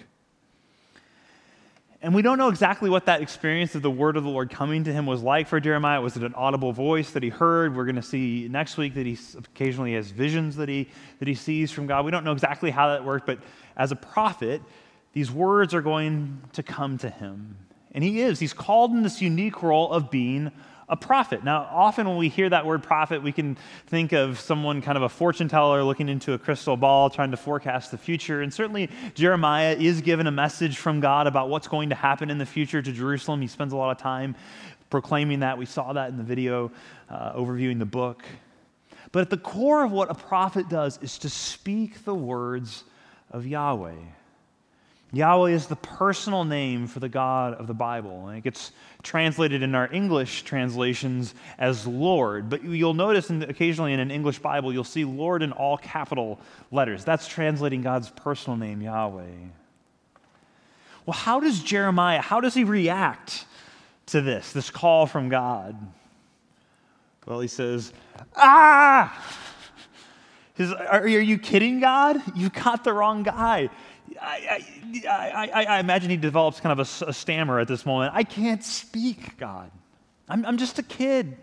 And 2.00 2.14
we 2.14 2.23
don't 2.23 2.38
know 2.38 2.49
exactly 2.49 2.88
what 2.88 3.07
that 3.07 3.23
experience 3.23 3.75
of 3.75 3.83
the 3.83 3.90
word 3.90 4.17
of 4.17 4.23
the 4.23 4.31
Lord 4.31 4.50
coming 4.50 4.85
to 4.85 4.93
him 4.93 5.05
was 5.05 5.21
like 5.21 5.49
for 5.49 5.59
Jeremiah. 5.59 6.00
Was 6.00 6.17
it 6.17 6.23
an 6.23 6.35
audible 6.35 6.73
voice 6.73 7.11
that 7.11 7.25
he 7.25 7.28
heard? 7.28 7.75
We're 7.75 7.87
going 7.87 7.97
to 7.97 8.02
see 8.02 8.47
next 8.49 8.76
week 8.76 8.95
that 8.95 9.05
he 9.05 9.19
occasionally 9.37 9.95
has 9.95 10.11
visions 10.12 10.55
that 10.57 10.69
he, 10.69 10.88
that 11.19 11.26
he 11.26 11.35
sees 11.35 11.73
from 11.73 11.88
God. 11.88 12.05
We 12.05 12.12
don't 12.12 12.23
know 12.23 12.33
exactly 12.33 12.71
how 12.71 12.90
that 12.90 13.05
worked, 13.05 13.26
but 13.26 13.40
as 13.76 13.90
a 13.90 13.97
prophet, 13.97 14.62
these 15.12 15.30
words 15.30 15.74
are 15.74 15.82
going 15.82 16.40
to 16.52 16.62
come 16.62 16.98
to 16.98 17.10
him. 17.10 17.56
And 17.92 18.04
he 18.04 18.20
is. 18.20 18.38
He's 18.38 18.52
called 18.52 18.92
in 18.92 19.02
this 19.02 19.20
unique 19.22 19.62
role 19.62 19.90
of 19.90 20.10
being 20.10 20.52
a 20.88 20.96
prophet. 20.96 21.44
Now, 21.44 21.68
often 21.70 22.08
when 22.08 22.16
we 22.16 22.28
hear 22.28 22.48
that 22.48 22.64
word 22.64 22.82
prophet, 22.82 23.22
we 23.22 23.32
can 23.32 23.58
think 23.86 24.12
of 24.12 24.40
someone 24.40 24.80
kind 24.80 24.96
of 24.96 25.02
a 25.02 25.08
fortune 25.08 25.48
teller 25.48 25.82
looking 25.82 26.08
into 26.08 26.32
a 26.32 26.38
crystal 26.38 26.76
ball, 26.76 27.10
trying 27.10 27.30
to 27.30 27.36
forecast 27.36 27.90
the 27.90 27.98
future. 27.98 28.40
And 28.40 28.52
certainly, 28.52 28.88
Jeremiah 29.14 29.76
is 29.78 30.00
given 30.00 30.26
a 30.26 30.30
message 30.30 30.78
from 30.78 31.00
God 31.00 31.26
about 31.26 31.50
what's 31.50 31.68
going 31.68 31.90
to 31.90 31.94
happen 31.94 32.30
in 32.30 32.38
the 32.38 32.46
future 32.46 32.80
to 32.80 32.92
Jerusalem. 32.92 33.40
He 33.42 33.48
spends 33.48 33.72
a 33.72 33.76
lot 33.76 33.90
of 33.90 33.98
time 33.98 34.34
proclaiming 34.88 35.40
that. 35.40 35.58
We 35.58 35.66
saw 35.66 35.92
that 35.92 36.08
in 36.08 36.16
the 36.16 36.22
video 36.22 36.70
uh, 37.10 37.32
overviewing 37.34 37.78
the 37.78 37.86
book. 37.86 38.24
But 39.12 39.20
at 39.20 39.30
the 39.30 39.38
core 39.38 39.84
of 39.84 39.92
what 39.92 40.10
a 40.10 40.14
prophet 40.14 40.68
does 40.68 40.98
is 41.02 41.18
to 41.18 41.28
speak 41.28 42.04
the 42.04 42.14
words 42.14 42.84
of 43.30 43.46
Yahweh. 43.46 43.94
Yahweh 45.12 45.52
is 45.52 45.66
the 45.66 45.76
personal 45.76 46.44
name 46.44 46.86
for 46.86 47.00
the 47.00 47.08
God 47.08 47.54
of 47.54 47.66
the 47.66 47.74
Bible. 47.74 48.28
And 48.28 48.36
it 48.36 48.44
gets 48.44 48.72
translated 49.02 49.62
in 49.62 49.74
our 49.74 49.90
English 49.90 50.42
translations 50.42 51.34
as 51.58 51.86
Lord. 51.86 52.50
But 52.50 52.62
you'll 52.62 52.92
notice 52.92 53.30
in, 53.30 53.42
occasionally 53.42 53.94
in 53.94 54.00
an 54.00 54.10
English 54.10 54.40
Bible, 54.40 54.72
you'll 54.72 54.84
see 54.84 55.04
Lord 55.04 55.42
in 55.42 55.52
all 55.52 55.78
capital 55.78 56.38
letters. 56.70 57.04
That's 57.04 57.26
translating 57.26 57.80
God's 57.80 58.10
personal 58.10 58.58
name, 58.58 58.82
Yahweh. 58.82 59.24
Well, 61.06 61.14
how 61.14 61.40
does 61.40 61.62
Jeremiah, 61.62 62.20
how 62.20 62.40
does 62.40 62.52
he 62.52 62.64
react 62.64 63.46
to 64.06 64.20
this, 64.20 64.52
this 64.52 64.68
call 64.68 65.06
from 65.06 65.30
God? 65.30 65.74
Well, 67.24 67.40
he 67.40 67.48
says, 67.48 67.94
Ah! 68.36 69.46
His, 70.58 70.72
are, 70.72 71.02
are 71.02 71.06
you 71.06 71.38
kidding, 71.38 71.78
God? 71.78 72.20
You 72.34 72.50
got 72.50 72.82
the 72.82 72.92
wrong 72.92 73.22
guy. 73.22 73.70
I, 74.20 74.64
I, 75.08 75.50
I, 75.54 75.64
I, 75.64 75.78
imagine 75.78 76.10
he 76.10 76.16
develops 76.16 76.58
kind 76.58 76.78
of 76.78 77.02
a, 77.02 77.04
a, 77.06 77.12
stammer 77.12 77.60
at 77.60 77.68
this 77.68 77.86
moment. 77.86 78.12
I 78.14 78.24
can't 78.24 78.64
speak, 78.64 79.38
God. 79.38 79.70
I'm, 80.28 80.44
I'm 80.44 80.58
just 80.58 80.80
a 80.80 80.82
kid. 80.82 81.36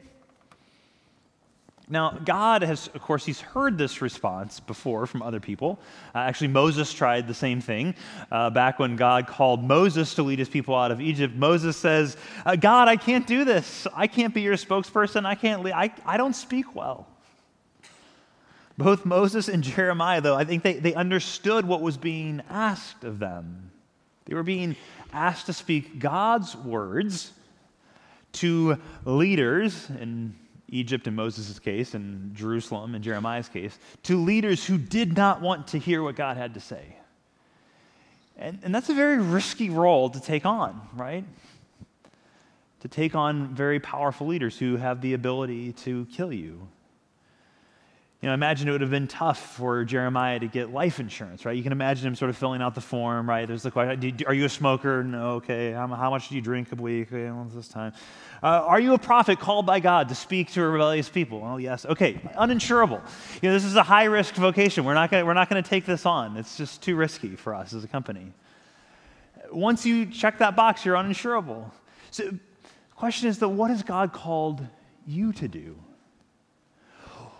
Now, 1.87 2.09
God 2.25 2.63
has, 2.63 2.87
of 2.87 3.01
course, 3.01 3.25
he's 3.25 3.39
heard 3.39 3.77
this 3.77 4.01
response 4.01 4.59
before 4.59 5.05
from 5.05 5.21
other 5.21 5.39
people. 5.39 5.79
Uh, 6.13 6.17
actually, 6.17 6.49
Moses 6.49 6.91
tried 6.91 7.27
the 7.27 7.33
same 7.33 7.61
thing. 7.61 7.95
Uh, 8.29 8.49
back 8.49 8.79
when 8.79 8.97
God 8.97 9.27
called 9.27 9.63
Moses 9.63 10.15
to 10.15 10.23
lead 10.23 10.39
his 10.39 10.49
people 10.49 10.75
out 10.75 10.91
of 10.91 10.99
Egypt, 10.99 11.35
Moses 11.35 11.77
says, 11.77 12.17
uh, 12.45 12.57
God, 12.57 12.89
I 12.89 12.97
can't 12.97 13.25
do 13.25 13.45
this. 13.45 13.87
I 13.95 14.07
can't 14.07 14.33
be 14.33 14.41
your 14.41 14.55
spokesperson. 14.55 15.25
I 15.25 15.35
can't, 15.35 15.65
I, 15.67 15.93
I 16.05 16.17
don't 16.17 16.35
speak 16.35 16.75
well. 16.75 17.07
Both 18.77 19.05
Moses 19.05 19.47
and 19.47 19.63
Jeremiah, 19.63 20.19
though, 20.19 20.35
I 20.35 20.43
think 20.43 20.63
they, 20.63 20.73
they 20.73 20.93
understood 20.93 21.65
what 21.65 21.81
was 21.81 21.97
being 21.97 22.41
asked 22.49 23.03
of 23.03 23.19
them. 23.19 23.71
They 24.25 24.35
were 24.35 24.43
being 24.43 24.75
asked 25.13 25.45
to 25.45 25.53
speak 25.53 25.99
God's 25.99 26.55
words 26.55 27.31
to 28.33 28.77
leaders, 29.05 29.89
in 29.89 30.35
Egypt 30.67 31.07
in 31.07 31.15
Moses' 31.15 31.57
case, 31.57 31.93
and 31.93 32.35
Jerusalem 32.35 32.95
in 32.95 33.01
Jeremiah's 33.01 33.47
case, 33.47 33.77
to 34.03 34.21
leaders 34.21 34.65
who 34.65 34.77
did 34.77 35.15
not 35.15 35.41
want 35.41 35.67
to 35.69 35.79
hear 35.79 36.03
what 36.03 36.17
God 36.17 36.35
had 36.35 36.55
to 36.55 36.59
say. 36.59 36.97
And, 38.37 38.59
and 38.63 38.75
that's 38.75 38.89
a 38.89 38.93
very 38.93 39.21
risky 39.21 39.69
role 39.69 40.09
to 40.09 40.19
take 40.19 40.45
on, 40.45 40.81
right? 40.95 41.23
To 42.81 42.87
take 42.89 43.15
on 43.15 43.55
very 43.55 43.79
powerful 43.79 44.27
leaders 44.27 44.57
who 44.59 44.75
have 44.75 44.99
the 44.99 45.13
ability 45.13 45.71
to 45.73 46.05
kill 46.07 46.33
you 46.33 46.67
you 48.25 48.29
know, 48.29 48.33
imagine 48.33 48.67
it 48.67 48.71
would 48.71 48.81
have 48.81 48.89
been 48.89 49.07
tough 49.07 49.53
for 49.55 49.85
Jeremiah 49.85 50.39
to 50.39 50.47
get 50.47 50.71
life 50.71 50.99
insurance, 50.99 51.45
right? 51.45 51.55
You 51.55 51.61
can 51.61 51.71
imagine 51.71 52.07
him 52.07 52.15
sort 52.15 52.29
of 52.29 52.35
filling 52.35 52.59
out 52.59 52.73
the 52.73 52.81
form, 52.81 53.29
right? 53.29 53.47
There's 53.47 53.61
the 53.61 53.69
question, 53.69 54.17
are 54.25 54.33
you 54.33 54.45
a 54.45 54.49
smoker? 54.49 55.03
No, 55.03 55.33
okay. 55.33 55.73
How, 55.73 55.85
much 55.85 56.29
do 56.29 56.33
you 56.33 56.41
drink 56.41 56.71
a 56.71 56.75
week? 56.75 57.13
Okay, 57.13 57.29
well, 57.29 57.47
this 57.53 57.67
time. 57.67 57.93
Uh, 58.41 58.63
are 58.65 58.79
you 58.79 58.95
a 58.95 58.97
prophet 58.97 59.39
called 59.39 59.67
by 59.67 59.79
God 59.79 60.09
to 60.09 60.15
speak 60.15 60.51
to 60.53 60.63
a 60.63 60.67
rebellious 60.67 61.07
people? 61.07 61.43
Oh, 61.45 61.57
yes. 61.57 61.85
Okay, 61.85 62.15
uninsurable. 62.35 62.99
You 63.43 63.49
know, 63.49 63.53
this 63.53 63.63
is 63.63 63.75
a 63.75 63.83
high 63.83 64.05
risk 64.05 64.33
vocation. 64.33 64.85
We're 64.85 64.95
not 64.95 65.11
gonna, 65.11 65.23
we're 65.23 65.35
not 65.35 65.47
going 65.47 65.61
to 65.61 65.69
take 65.69 65.85
this 65.85 66.07
on. 66.07 66.35
It's 66.35 66.57
just 66.57 66.81
too 66.81 66.95
risky 66.95 67.35
for 67.35 67.53
us 67.53 67.73
as 67.75 67.83
a 67.83 67.87
company. 67.87 68.33
Once 69.51 69.85
you 69.85 70.07
check 70.07 70.39
that 70.39 70.55
box, 70.55 70.83
you're 70.83 70.95
uninsurable. 70.95 71.69
So 72.09 72.23
the 72.23 72.39
question 72.95 73.29
is 73.29 73.37
that 73.37 73.49
what 73.49 73.69
has 73.69 73.83
God 73.83 74.13
called 74.13 74.65
you 75.05 75.31
to 75.33 75.47
do? 75.47 75.75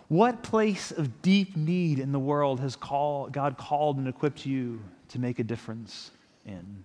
What 0.07 0.43
place 0.43 0.91
of 0.91 1.21
deep 1.21 1.57
need 1.57 1.99
in 1.99 2.11
the 2.11 2.19
world 2.19 2.59
has 2.59 2.75
call, 2.75 3.27
God 3.29 3.57
called 3.57 3.97
and 3.97 4.07
equipped 4.07 4.45
you 4.45 4.81
to 5.09 5.19
make 5.19 5.39
a 5.39 5.43
difference 5.43 6.11
in? 6.45 6.83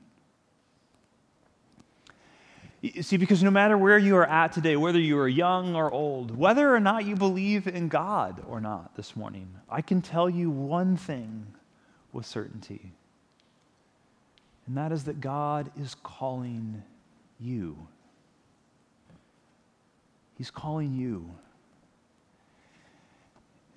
You 2.81 3.03
see, 3.03 3.19
because 3.19 3.43
no 3.43 3.51
matter 3.51 3.77
where 3.77 3.99
you 3.99 4.17
are 4.17 4.27
at 4.27 4.53
today, 4.53 4.75
whether 4.75 4.99
you 4.99 5.19
are 5.19 5.29
young 5.29 5.77
or 5.77 5.93
old, 5.93 6.35
whether 6.35 6.75
or 6.75 6.81
not 6.81 7.05
you 7.05 7.15
believe 7.15 7.67
in 7.67 7.89
God 7.89 8.43
or 8.49 8.59
not 8.59 8.97
this 8.97 9.15
morning, 9.15 9.49
I 9.69 9.83
can 9.83 10.01
tell 10.01 10.31
you 10.31 10.51
one 10.51 10.97
thing 10.97 11.47
with 12.11 12.25
certainty. 12.25 12.93
And 14.67 14.79
that 14.79 14.93
is 14.93 15.05
that 15.05 15.21
God 15.21 15.71
is 15.79 15.95
calling 16.03 16.83
you. 17.39 17.87
He's 20.39 20.51
calling 20.51 20.95
you. 20.95 21.35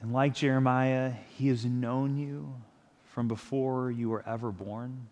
And 0.03 0.11
like 0.11 0.35
Jeremiah, 0.35 1.13
he 1.37 1.47
has 1.47 1.63
known 1.63 2.17
you 2.17 2.53
from 3.05 3.29
before 3.29 3.89
you 3.89 4.09
were 4.09 4.21
ever 4.27 4.51
born. 4.51 5.07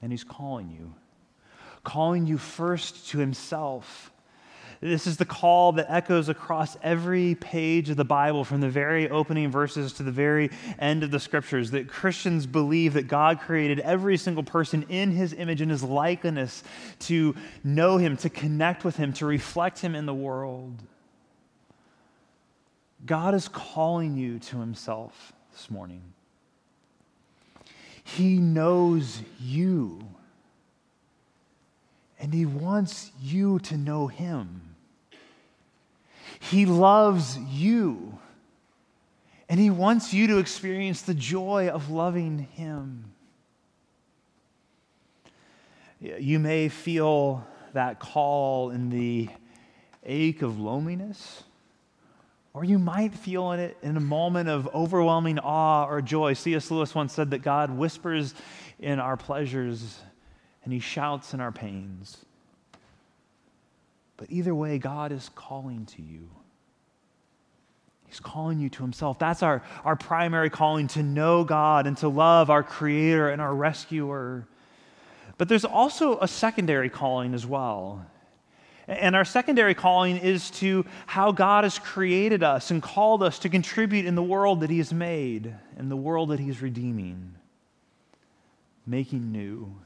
And 0.00 0.10
he's 0.10 0.24
calling 0.24 0.70
you, 0.70 0.94
calling 1.84 2.26
you 2.26 2.38
first 2.38 3.10
to 3.10 3.18
himself. 3.18 4.10
This 4.80 5.06
is 5.06 5.18
the 5.18 5.26
call 5.26 5.72
that 5.72 5.90
echoes 5.90 6.30
across 6.30 6.78
every 6.82 7.34
page 7.34 7.90
of 7.90 7.98
the 7.98 8.06
Bible, 8.06 8.42
from 8.42 8.62
the 8.62 8.70
very 8.70 9.10
opening 9.10 9.50
verses 9.50 9.92
to 9.94 10.02
the 10.02 10.12
very 10.12 10.50
end 10.78 11.02
of 11.02 11.10
the 11.10 11.20
scriptures. 11.20 11.72
That 11.72 11.88
Christians 11.88 12.46
believe 12.46 12.94
that 12.94 13.06
God 13.06 13.40
created 13.40 13.80
every 13.80 14.16
single 14.16 14.44
person 14.44 14.86
in 14.88 15.10
his 15.10 15.34
image 15.34 15.60
and 15.60 15.70
his 15.70 15.82
likeness 15.82 16.64
to 17.00 17.36
know 17.62 17.98
him, 17.98 18.16
to 18.18 18.30
connect 18.30 18.82
with 18.82 18.96
him, 18.96 19.12
to 19.14 19.26
reflect 19.26 19.80
him 19.80 19.94
in 19.94 20.06
the 20.06 20.14
world. 20.14 20.82
God 23.06 23.34
is 23.34 23.48
calling 23.48 24.16
you 24.16 24.38
to 24.38 24.58
Himself 24.58 25.32
this 25.52 25.70
morning. 25.70 26.02
He 28.02 28.38
knows 28.38 29.22
you, 29.40 30.00
and 32.18 32.32
He 32.32 32.46
wants 32.46 33.12
you 33.20 33.58
to 33.60 33.76
know 33.76 34.06
Him. 34.06 34.74
He 36.40 36.66
loves 36.66 37.38
you, 37.38 38.18
and 39.48 39.60
He 39.60 39.70
wants 39.70 40.12
you 40.12 40.26
to 40.28 40.38
experience 40.38 41.02
the 41.02 41.14
joy 41.14 41.68
of 41.68 41.90
loving 41.90 42.48
Him. 42.52 43.12
You 46.00 46.38
may 46.38 46.68
feel 46.68 47.46
that 47.72 48.00
call 48.00 48.70
in 48.70 48.88
the 48.88 49.28
ache 50.04 50.42
of 50.42 50.58
loneliness 50.58 51.42
or 52.54 52.64
you 52.64 52.78
might 52.78 53.14
feel 53.14 53.52
in 53.52 53.60
it 53.60 53.76
in 53.82 53.96
a 53.96 54.00
moment 54.00 54.48
of 54.48 54.68
overwhelming 54.74 55.38
awe 55.38 55.86
or 55.86 56.00
joy. 56.00 56.32
C.S. 56.32 56.70
Lewis 56.70 56.94
once 56.94 57.12
said 57.12 57.30
that 57.30 57.42
God 57.42 57.70
whispers 57.70 58.34
in 58.78 58.98
our 58.98 59.16
pleasures 59.16 60.00
and 60.64 60.72
he 60.72 60.80
shouts 60.80 61.34
in 61.34 61.40
our 61.40 61.52
pains. 61.52 62.24
But 64.16 64.30
either 64.30 64.54
way, 64.54 64.78
God 64.78 65.12
is 65.12 65.30
calling 65.34 65.86
to 65.86 66.02
you. 66.02 66.28
He's 68.08 68.20
calling 68.20 68.58
you 68.58 68.68
to 68.70 68.82
Himself. 68.82 69.18
That's 69.18 69.42
our, 69.42 69.62
our 69.84 69.94
primary 69.94 70.50
calling 70.50 70.88
to 70.88 71.02
know 71.02 71.44
God 71.44 71.86
and 71.86 71.96
to 71.98 72.08
love 72.08 72.50
our 72.50 72.62
Creator 72.62 73.28
and 73.28 73.40
our 73.40 73.54
rescuer. 73.54 74.48
But 75.36 75.48
there's 75.48 75.64
also 75.64 76.18
a 76.18 76.26
secondary 76.26 76.88
calling 76.88 77.32
as 77.32 77.46
well. 77.46 78.04
And 78.88 79.14
our 79.14 79.26
secondary 79.26 79.74
calling 79.74 80.16
is 80.16 80.50
to 80.52 80.86
how 81.06 81.30
God 81.30 81.64
has 81.64 81.78
created 81.78 82.42
us 82.42 82.70
and 82.70 82.82
called 82.82 83.22
us 83.22 83.38
to 83.40 83.50
contribute 83.50 84.06
in 84.06 84.14
the 84.14 84.22
world 84.22 84.60
that 84.60 84.70
He 84.70 84.78
has 84.78 84.94
made 84.94 85.54
and 85.76 85.90
the 85.90 85.96
world 85.96 86.30
that 86.30 86.40
He's 86.40 86.62
redeeming, 86.62 87.34
making 88.86 89.30
new. 89.30 89.76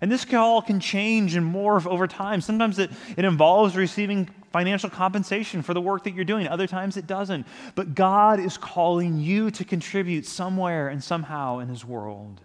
And 0.00 0.10
this 0.10 0.24
call 0.24 0.62
can 0.62 0.78
change 0.78 1.34
and 1.34 1.52
morph 1.52 1.86
over 1.86 2.06
time. 2.06 2.40
Sometimes 2.40 2.78
it, 2.78 2.90
it 3.16 3.24
involves 3.24 3.74
receiving 3.74 4.28
financial 4.52 4.90
compensation 4.90 5.62
for 5.62 5.74
the 5.74 5.80
work 5.80 6.04
that 6.04 6.14
you're 6.14 6.24
doing, 6.24 6.46
other 6.46 6.68
times 6.68 6.96
it 6.96 7.08
doesn't. 7.08 7.46
But 7.74 7.96
God 7.96 8.38
is 8.38 8.56
calling 8.56 9.18
you 9.18 9.50
to 9.52 9.64
contribute 9.64 10.24
somewhere 10.24 10.88
and 10.88 11.02
somehow 11.02 11.58
in 11.58 11.68
His 11.68 11.84
world. 11.84 12.40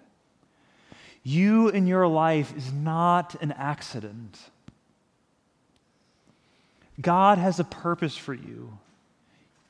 You 1.22 1.70
in 1.70 1.86
your 1.86 2.08
life 2.08 2.56
is 2.58 2.74
not 2.74 3.36
an 3.42 3.52
accident. 3.52 4.40
God 7.00 7.38
has 7.38 7.60
a 7.60 7.64
purpose 7.64 8.18
for 8.18 8.34
you, 8.34 8.78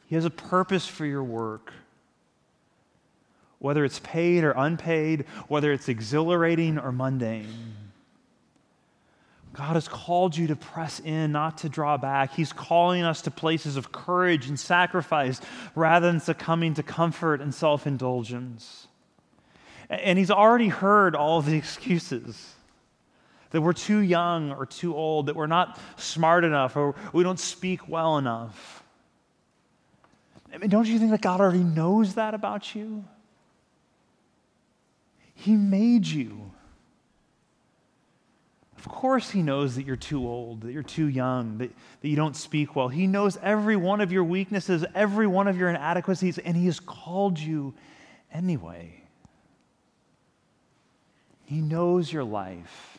He 0.07 0.15
has 0.15 0.25
a 0.25 0.29
purpose 0.29 0.87
for 0.87 1.05
your 1.05 1.23
work. 1.23 1.73
Whether 3.59 3.83
it's 3.83 3.99
paid 3.99 4.43
or 4.43 4.51
unpaid, 4.51 5.25
whether 5.47 5.71
it's 5.71 5.89
exhilarating 5.89 6.77
or 6.77 6.91
mundane. 6.91 7.73
God 9.51 9.73
has 9.73 9.87
called 9.87 10.37
you 10.37 10.45
to 10.47 10.55
press 10.55 10.99
in, 10.99 11.31
not 11.31 11.57
to 11.59 11.69
draw 11.69 11.97
back. 11.97 12.35
He's 12.35 12.53
calling 12.53 13.01
us 13.01 13.23
to 13.23 13.31
places 13.31 13.75
of 13.75 13.91
courage 13.91 14.47
and 14.47 14.59
sacrifice 14.59 15.41
rather 15.73 16.05
than 16.05 16.19
succumbing 16.19 16.75
to 16.75 16.83
comfort 16.83 17.41
and 17.41 17.53
self 17.53 17.87
indulgence. 17.87 18.87
And 19.89 20.19
He's 20.19 20.29
already 20.29 20.67
heard 20.67 21.15
all 21.15 21.41
the 21.41 21.57
excuses 21.57 22.53
that 23.51 23.61
we're 23.61 23.73
too 23.73 23.99
young 23.99 24.51
or 24.51 24.65
too 24.65 24.95
old, 24.95 25.27
that 25.27 25.35
we're 25.35 25.47
not 25.47 25.79
smart 25.97 26.43
enough, 26.43 26.75
or 26.75 26.95
we 27.13 27.23
don't 27.23 27.39
speak 27.39 27.87
well 27.87 28.17
enough. 28.17 28.83
I 30.53 30.57
mean, 30.57 30.69
don't 30.69 30.87
you 30.87 30.97
think 30.99 31.11
that 31.11 31.21
God 31.21 31.41
already 31.41 31.63
knows 31.63 32.15
that 32.15 32.33
about 32.33 32.73
you? 32.73 33.05
He 35.33 35.55
made 35.55 36.07
you. 36.07 36.51
Of 38.77 38.87
course, 38.87 39.29
He 39.29 39.41
knows 39.41 39.75
that 39.75 39.85
you're 39.85 39.95
too 39.95 40.25
old, 40.27 40.61
that 40.61 40.71
you're 40.71 40.83
too 40.83 41.07
young, 41.07 41.57
that, 41.57 41.71
that 42.01 42.07
you 42.07 42.15
don't 42.15 42.35
speak 42.35 42.75
well. 42.75 42.87
He 42.87 43.05
knows 43.05 43.37
every 43.43 43.75
one 43.75 44.01
of 44.01 44.11
your 44.11 44.23
weaknesses, 44.23 44.85
every 44.95 45.27
one 45.27 45.47
of 45.47 45.57
your 45.57 45.69
inadequacies, 45.69 46.37
and 46.37 46.55
He 46.55 46.65
has 46.65 46.79
called 46.79 47.37
you 47.37 47.73
anyway. 48.31 49.03
He 51.45 51.61
knows 51.61 52.11
your 52.11 52.23
life, 52.23 52.96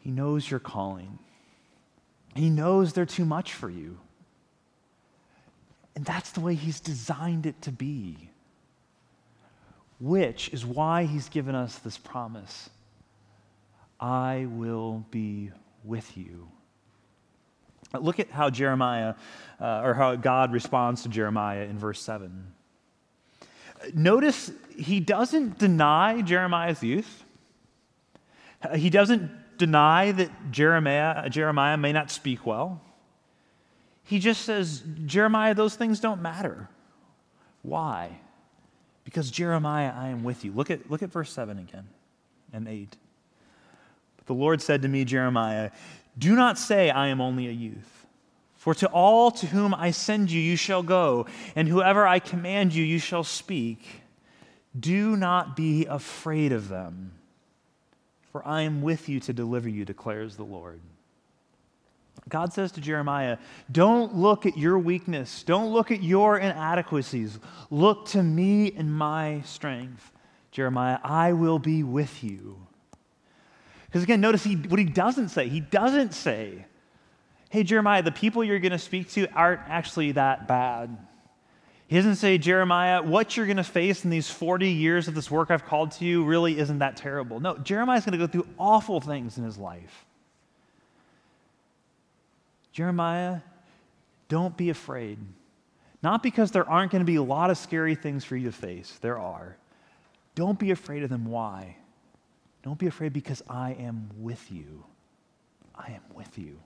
He 0.00 0.10
knows 0.10 0.50
your 0.50 0.60
calling, 0.60 1.18
He 2.34 2.50
knows 2.50 2.92
they're 2.92 3.06
too 3.06 3.24
much 3.24 3.54
for 3.54 3.70
you. 3.70 3.98
And 5.96 6.04
that's 6.04 6.30
the 6.30 6.40
way 6.40 6.54
He's 6.54 6.80
designed 6.80 7.46
it 7.46 7.60
to 7.62 7.72
be 7.72 8.30
which 10.00 10.48
is 10.48 10.64
why 10.64 11.04
he's 11.04 11.28
given 11.28 11.54
us 11.54 11.78
this 11.78 11.98
promise 11.98 12.70
I 14.00 14.46
will 14.48 15.04
be 15.10 15.50
with 15.84 16.16
you. 16.16 16.48
Look 17.92 18.18
at 18.18 18.30
how 18.30 18.48
Jeremiah, 18.48 19.14
uh, 19.60 19.82
or 19.84 19.92
how 19.92 20.16
God 20.16 20.52
responds 20.52 21.02
to 21.02 21.10
Jeremiah 21.10 21.64
in 21.64 21.78
verse 21.78 22.00
7. 22.00 22.46
Notice 23.92 24.52
he 24.74 25.00
doesn't 25.00 25.58
deny 25.58 26.22
Jeremiah's 26.22 26.82
youth. 26.82 27.24
He 28.74 28.88
doesn't 28.88 29.30
deny 29.60 30.10
that 30.10 30.50
Jeremiah, 30.50 31.28
Jeremiah 31.28 31.76
may 31.76 31.92
not 31.92 32.10
speak 32.10 32.44
well. 32.44 32.80
He 34.02 34.18
just 34.18 34.42
says, 34.42 34.82
Jeremiah, 35.06 35.54
those 35.54 35.76
things 35.76 36.00
don't 36.00 36.20
matter. 36.20 36.68
Why? 37.62 38.18
Because 39.04 39.30
Jeremiah, 39.30 39.92
I 39.94 40.08
am 40.08 40.24
with 40.24 40.44
you. 40.44 40.52
Look 40.52 40.70
at, 40.70 40.90
look 40.90 41.02
at 41.02 41.12
verse 41.12 41.32
7 41.32 41.58
again 41.58 41.86
and 42.52 42.66
8. 42.66 42.96
But 44.16 44.26
the 44.26 44.34
Lord 44.34 44.60
said 44.60 44.82
to 44.82 44.88
me, 44.88 45.04
Jeremiah, 45.04 45.70
Do 46.18 46.34
not 46.34 46.58
say, 46.58 46.90
I 46.90 47.08
am 47.08 47.20
only 47.20 47.46
a 47.46 47.52
youth. 47.52 48.06
For 48.56 48.74
to 48.74 48.88
all 48.88 49.30
to 49.30 49.46
whom 49.46 49.74
I 49.74 49.90
send 49.90 50.30
you, 50.30 50.40
you 50.40 50.56
shall 50.56 50.82
go, 50.82 51.26
and 51.54 51.68
whoever 51.68 52.06
I 52.06 52.18
command 52.18 52.74
you, 52.74 52.84
you 52.84 52.98
shall 52.98 53.24
speak. 53.24 54.02
Do 54.78 55.16
not 55.16 55.56
be 55.56 55.86
afraid 55.86 56.52
of 56.52 56.68
them, 56.68 57.12
for 58.32 58.46
I 58.46 58.62
am 58.62 58.82
with 58.82 59.08
you 59.08 59.20
to 59.20 59.32
deliver 59.32 59.68
you, 59.68 59.84
declares 59.84 60.36
the 60.36 60.44
Lord. 60.44 60.80
God 62.28 62.52
says 62.52 62.72
to 62.72 62.80
Jeremiah, 62.80 63.38
Don't 63.70 64.14
look 64.14 64.46
at 64.46 64.56
your 64.56 64.78
weakness. 64.78 65.42
Don't 65.42 65.72
look 65.72 65.90
at 65.90 66.02
your 66.02 66.38
inadequacies. 66.38 67.38
Look 67.70 68.06
to 68.08 68.22
me 68.22 68.72
and 68.72 68.92
my 68.92 69.42
strength. 69.44 70.12
Jeremiah, 70.50 70.98
I 71.02 71.32
will 71.32 71.58
be 71.58 71.82
with 71.82 72.22
you. 72.22 72.66
Because 73.86 74.02
again, 74.02 74.20
notice 74.20 74.44
he, 74.44 74.54
what 74.54 74.78
he 74.78 74.84
doesn't 74.84 75.30
say. 75.30 75.48
He 75.48 75.60
doesn't 75.60 76.14
say, 76.14 76.66
Hey, 77.48 77.64
Jeremiah, 77.64 78.02
the 78.02 78.12
people 78.12 78.44
you're 78.44 78.60
going 78.60 78.70
to 78.70 78.78
speak 78.78 79.10
to 79.10 79.28
aren't 79.32 79.62
actually 79.66 80.12
that 80.12 80.46
bad. 80.46 80.96
He 81.90 81.96
doesn't 81.96 82.16
say, 82.16 82.38
Jeremiah, 82.38 83.02
what 83.02 83.36
you're 83.36 83.46
going 83.46 83.56
to 83.56 83.64
face 83.64 84.04
in 84.04 84.10
these 84.10 84.30
40 84.30 84.68
years 84.68 85.08
of 85.08 85.16
this 85.16 85.28
work 85.28 85.50
I've 85.50 85.66
called 85.66 85.90
to 85.92 86.04
you 86.04 86.22
really 86.22 86.56
isn't 86.56 86.78
that 86.78 86.96
terrible. 86.96 87.40
No, 87.40 87.58
Jeremiah's 87.58 88.04
going 88.04 88.16
to 88.16 88.24
go 88.24 88.28
through 88.28 88.46
awful 88.60 89.00
things 89.00 89.38
in 89.38 89.42
his 89.42 89.58
life. 89.58 90.06
Jeremiah, 92.70 93.40
don't 94.28 94.56
be 94.56 94.70
afraid. 94.70 95.18
Not 96.00 96.22
because 96.22 96.52
there 96.52 96.68
aren't 96.70 96.92
going 96.92 97.00
to 97.00 97.04
be 97.06 97.16
a 97.16 97.24
lot 97.24 97.50
of 97.50 97.58
scary 97.58 97.96
things 97.96 98.24
for 98.24 98.36
you 98.36 98.46
to 98.46 98.56
face, 98.56 98.96
there 99.00 99.18
are. 99.18 99.56
Don't 100.36 100.60
be 100.60 100.70
afraid 100.70 101.02
of 101.02 101.10
them. 101.10 101.24
Why? 101.24 101.74
Don't 102.62 102.78
be 102.78 102.86
afraid 102.86 103.12
because 103.12 103.42
I 103.50 103.72
am 103.72 104.10
with 104.16 104.52
you. 104.52 104.84
I 105.74 105.90
am 105.90 106.02
with 106.14 106.38
you. 106.38 106.60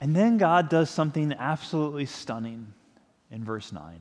And 0.00 0.16
then 0.16 0.38
God 0.38 0.68
does 0.68 0.90
something 0.90 1.32
absolutely 1.34 2.06
stunning 2.06 2.74
in 3.30 3.44
verse 3.44 3.72
9. 3.72 4.00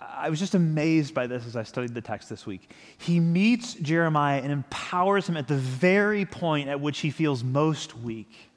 I 0.00 0.30
was 0.30 0.38
just 0.38 0.54
amazed 0.54 1.14
by 1.14 1.26
this 1.26 1.46
as 1.46 1.56
I 1.56 1.62
studied 1.62 1.94
the 1.94 2.00
text 2.00 2.28
this 2.28 2.46
week. 2.46 2.70
He 2.98 3.20
meets 3.20 3.74
Jeremiah 3.74 4.40
and 4.40 4.52
empowers 4.52 5.28
him 5.28 5.36
at 5.36 5.48
the 5.48 5.56
very 5.56 6.24
point 6.24 6.68
at 6.68 6.80
which 6.80 7.00
he 7.00 7.10
feels 7.10 7.42
most 7.44 7.96
weak. 7.98 8.50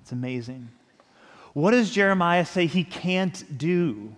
It's 0.00 0.12
amazing. 0.12 0.68
What 1.52 1.72
does 1.72 1.90
Jeremiah 1.90 2.46
say 2.46 2.66
he 2.66 2.84
can't 2.84 3.58
do? 3.58 4.14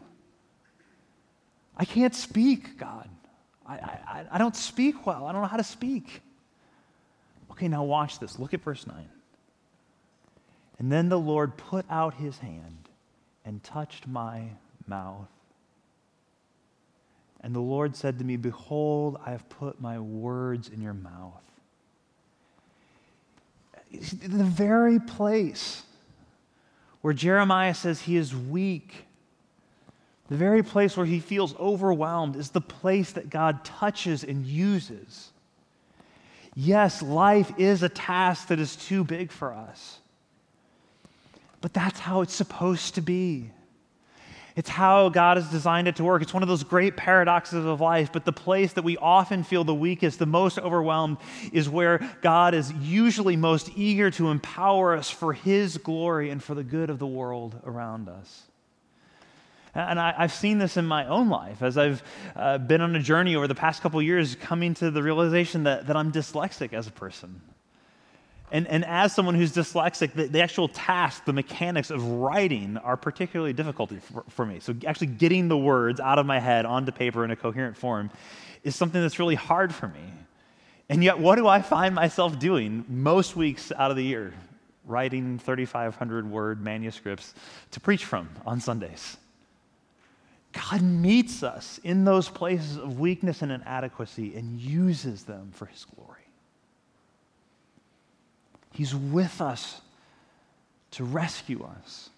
I 1.77 1.85
can't 1.85 2.15
speak, 2.15 2.79
God. 2.79 3.09
I, 3.67 3.75
I, 3.75 4.25
I 4.33 4.39
don't 4.39 4.57
speak 4.57 5.07
well. 5.07 5.27
I 5.27 5.33
don't 5.33 5.43
know 5.43 5.49
how 5.49 5.57
to 5.57 5.65
speak. 5.65 6.23
Okay, 7.53 7.69
now 7.69 7.85
watch 7.85 8.19
this. 8.19 8.39
Look 8.39 8.53
at 8.53 8.63
verse 8.63 8.87
9. 8.87 9.09
And 10.79 10.91
then 10.91 11.09
the 11.09 11.19
Lord 11.19 11.57
put 11.57 11.85
out 11.89 12.15
his 12.15 12.39
hand 12.39 12.90
and 13.45 13.63
touched 13.63 14.07
my 14.07 14.51
mouth. 14.87 15.29
And 17.41 17.55
the 17.55 17.61
Lord 17.61 17.97
said 17.97 18.19
to 18.19 18.25
me, 18.25 18.37
Behold, 18.37 19.19
I 19.25 19.31
have 19.31 19.49
put 19.49 19.81
my 19.81 19.99
words 19.99 20.69
in 20.69 20.83
your 20.83 20.95
mouth. 20.95 21.43
The 23.91 24.45
very 24.45 25.01
place 25.01 25.83
where 27.01 27.15
Jeremiah 27.15 27.75
says 27.75 28.03
he 28.03 28.17
is 28.17 28.37
weak, 28.37 29.07
the 30.29 30.37
very 30.37 30.63
place 30.63 30.97
where 30.97 31.07
he 31.07 31.19
feels 31.19 31.57
overwhelmed, 31.59 32.37
is 32.37 32.51
the 32.51 32.61
place 32.61 33.13
that 33.13 33.31
God 33.31 33.65
touches 33.65 34.23
and 34.23 34.45
uses. 34.45 35.31
Yes, 36.55 37.03
life 37.03 37.53
is 37.59 37.83
a 37.83 37.89
task 37.89 38.49
that 38.49 38.61
is 38.61 38.77
too 38.77 39.03
big 39.03 39.33
for 39.33 39.55
us, 39.55 40.00
but 41.61 41.73
that's 41.75 42.01
how 42.01 42.23
it's 42.23 42.35
supposed 42.35 42.95
to 42.95 43.01
be. 43.01 43.51
It's 44.57 44.69
how 44.69 45.09
God 45.09 45.37
has 45.37 45.49
designed 45.49 45.89
it 45.89 45.97
to 45.97 46.05
work. 46.05 46.23
It's 46.23 46.35
one 46.35 46.43
of 46.43 46.49
those 46.49 46.65
great 46.65 46.97
paradoxes 46.97 47.65
of 47.65 47.81
life, 47.81 48.13
but 48.13 48.25
the 48.25 48.33
place 48.33 48.73
that 48.75 48.83
we 48.83 48.97
often 48.97 49.45
feel 49.45 49.65
the 49.65 49.75
weakest, 49.75 50.19
the 50.19 50.27
most 50.27 50.59
overwhelmed, 50.59 51.19
is 51.53 51.69
where 51.69 51.99
God 52.21 52.55
is 52.55 52.73
usually 52.73 53.37
most 53.37 53.71
eager 53.77 54.11
to 54.13 54.29
empower 54.29 54.97
us 54.97 55.09
for 55.09 55.33
His 55.33 55.79
glory 55.79 56.31
and 56.31 56.43
for 56.43 56.55
the 56.55 56.65
good 56.65 56.91
of 56.91 56.99
the 56.99 57.07
world 57.07 57.61
around 57.65 58.09
us. 58.09 58.43
And 59.73 60.01
I, 60.01 60.13
have 60.13 60.33
seen 60.33 60.59
this 60.59 60.77
in 60.77 60.85
my 60.85 61.07
own 61.07 61.29
life 61.29 61.63
as 61.63 61.79
I've 61.79 62.03
uh, 62.35 62.59
been 62.59 62.81
on 62.81 62.97
a 62.97 63.01
journey 63.01 63.37
over 63.37 63.47
the 63.47 63.55
past 63.55 63.83
couple 63.83 64.03
years, 64.03 64.35
coming 64.35 64.75
to 64.75 64.91
the 64.91 65.03
realization 65.03 65.63
that, 65.65 65.87
that 65.87 65.97
I'm 65.97 66.11
dyslexic 66.11 66.73
as 66.73 66.89
a 66.89 66.91
person. 66.91 67.41
And, 68.53 68.67
and 68.67 68.85
as 68.85 69.15
someone 69.15 69.35
who's 69.35 69.53
dyslexic, 69.53 70.13
the, 70.13 70.27
the 70.27 70.41
actual 70.41 70.69
task, 70.69 71.25
the 71.25 71.33
mechanics 71.33 71.91
of 71.91 72.05
writing 72.05 72.77
are 72.79 72.97
particularly 72.97 73.53
difficult 73.53 73.93
for, 74.03 74.25
for 74.29 74.45
me. 74.45 74.59
So, 74.61 74.75
actually, 74.87 75.09
getting 75.09 75.49
the 75.49 75.57
words 75.57 76.01
out 76.01 76.19
of 76.19 76.27
my 76.27 76.41
head 76.41 76.67
onto 76.67 76.91
paper 76.91 77.25
in 77.25 77.31
a 77.31 77.37
coherent 77.37 77.77
form 77.77 78.11
is 78.65 78.75
something 78.75 79.01
that's 79.01 79.19
really 79.19 79.37
hard 79.37 79.75
for 79.75 79.89
me. 79.89 80.03
And 80.89 81.05
yet, 81.05 81.19
what 81.21 81.37
do 81.37 81.47
I 81.47 81.63
find 81.63 81.95
myself 81.95 82.39
doing 82.39 82.85
most 82.89 83.37
weeks 83.37 83.71
out 83.71 83.93
of 83.93 83.97
the 83.97 84.05
year? 84.05 84.35
Writing 84.85 85.39
3,500 85.39 86.29
word 86.29 86.61
manuscripts 86.61 87.35
to 87.71 87.81
preach 87.81 88.05
from 88.05 88.29
on 88.45 88.61
Sundays. 88.61 89.17
God 90.53 90.83
meets 90.83 91.45
us 91.45 91.79
in 91.85 92.05
those 92.05 92.29
places 92.29 92.77
of 92.77 92.99
weakness 92.99 93.43
and 93.43 93.53
inadequacy 93.53 94.35
and 94.35 94.61
uses 94.61 95.23
them 95.23 95.53
for 95.55 95.67
his 95.67 95.85
glory. 95.85 96.20
He's 98.81 98.95
with 98.95 99.43
us 99.43 99.79
to 100.93 101.05
rescue 101.05 101.69
us. 101.83 102.09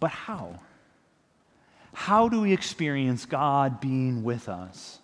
But 0.00 0.10
how? 0.10 0.58
How 1.92 2.28
do 2.28 2.40
we 2.40 2.52
experience 2.52 3.26
God 3.26 3.80
being 3.80 4.24
with 4.24 4.48
us? 4.48 4.98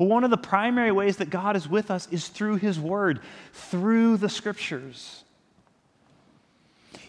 Well, 0.00 0.08
one 0.08 0.24
of 0.24 0.30
the 0.30 0.38
primary 0.38 0.90
ways 0.90 1.18
that 1.18 1.28
God 1.28 1.54
is 1.54 1.68
with 1.68 1.90
us 1.90 2.08
is 2.10 2.28
through 2.28 2.56
His 2.56 2.80
Word, 2.80 3.20
through 3.52 4.16
the 4.16 4.30
Scriptures. 4.30 5.22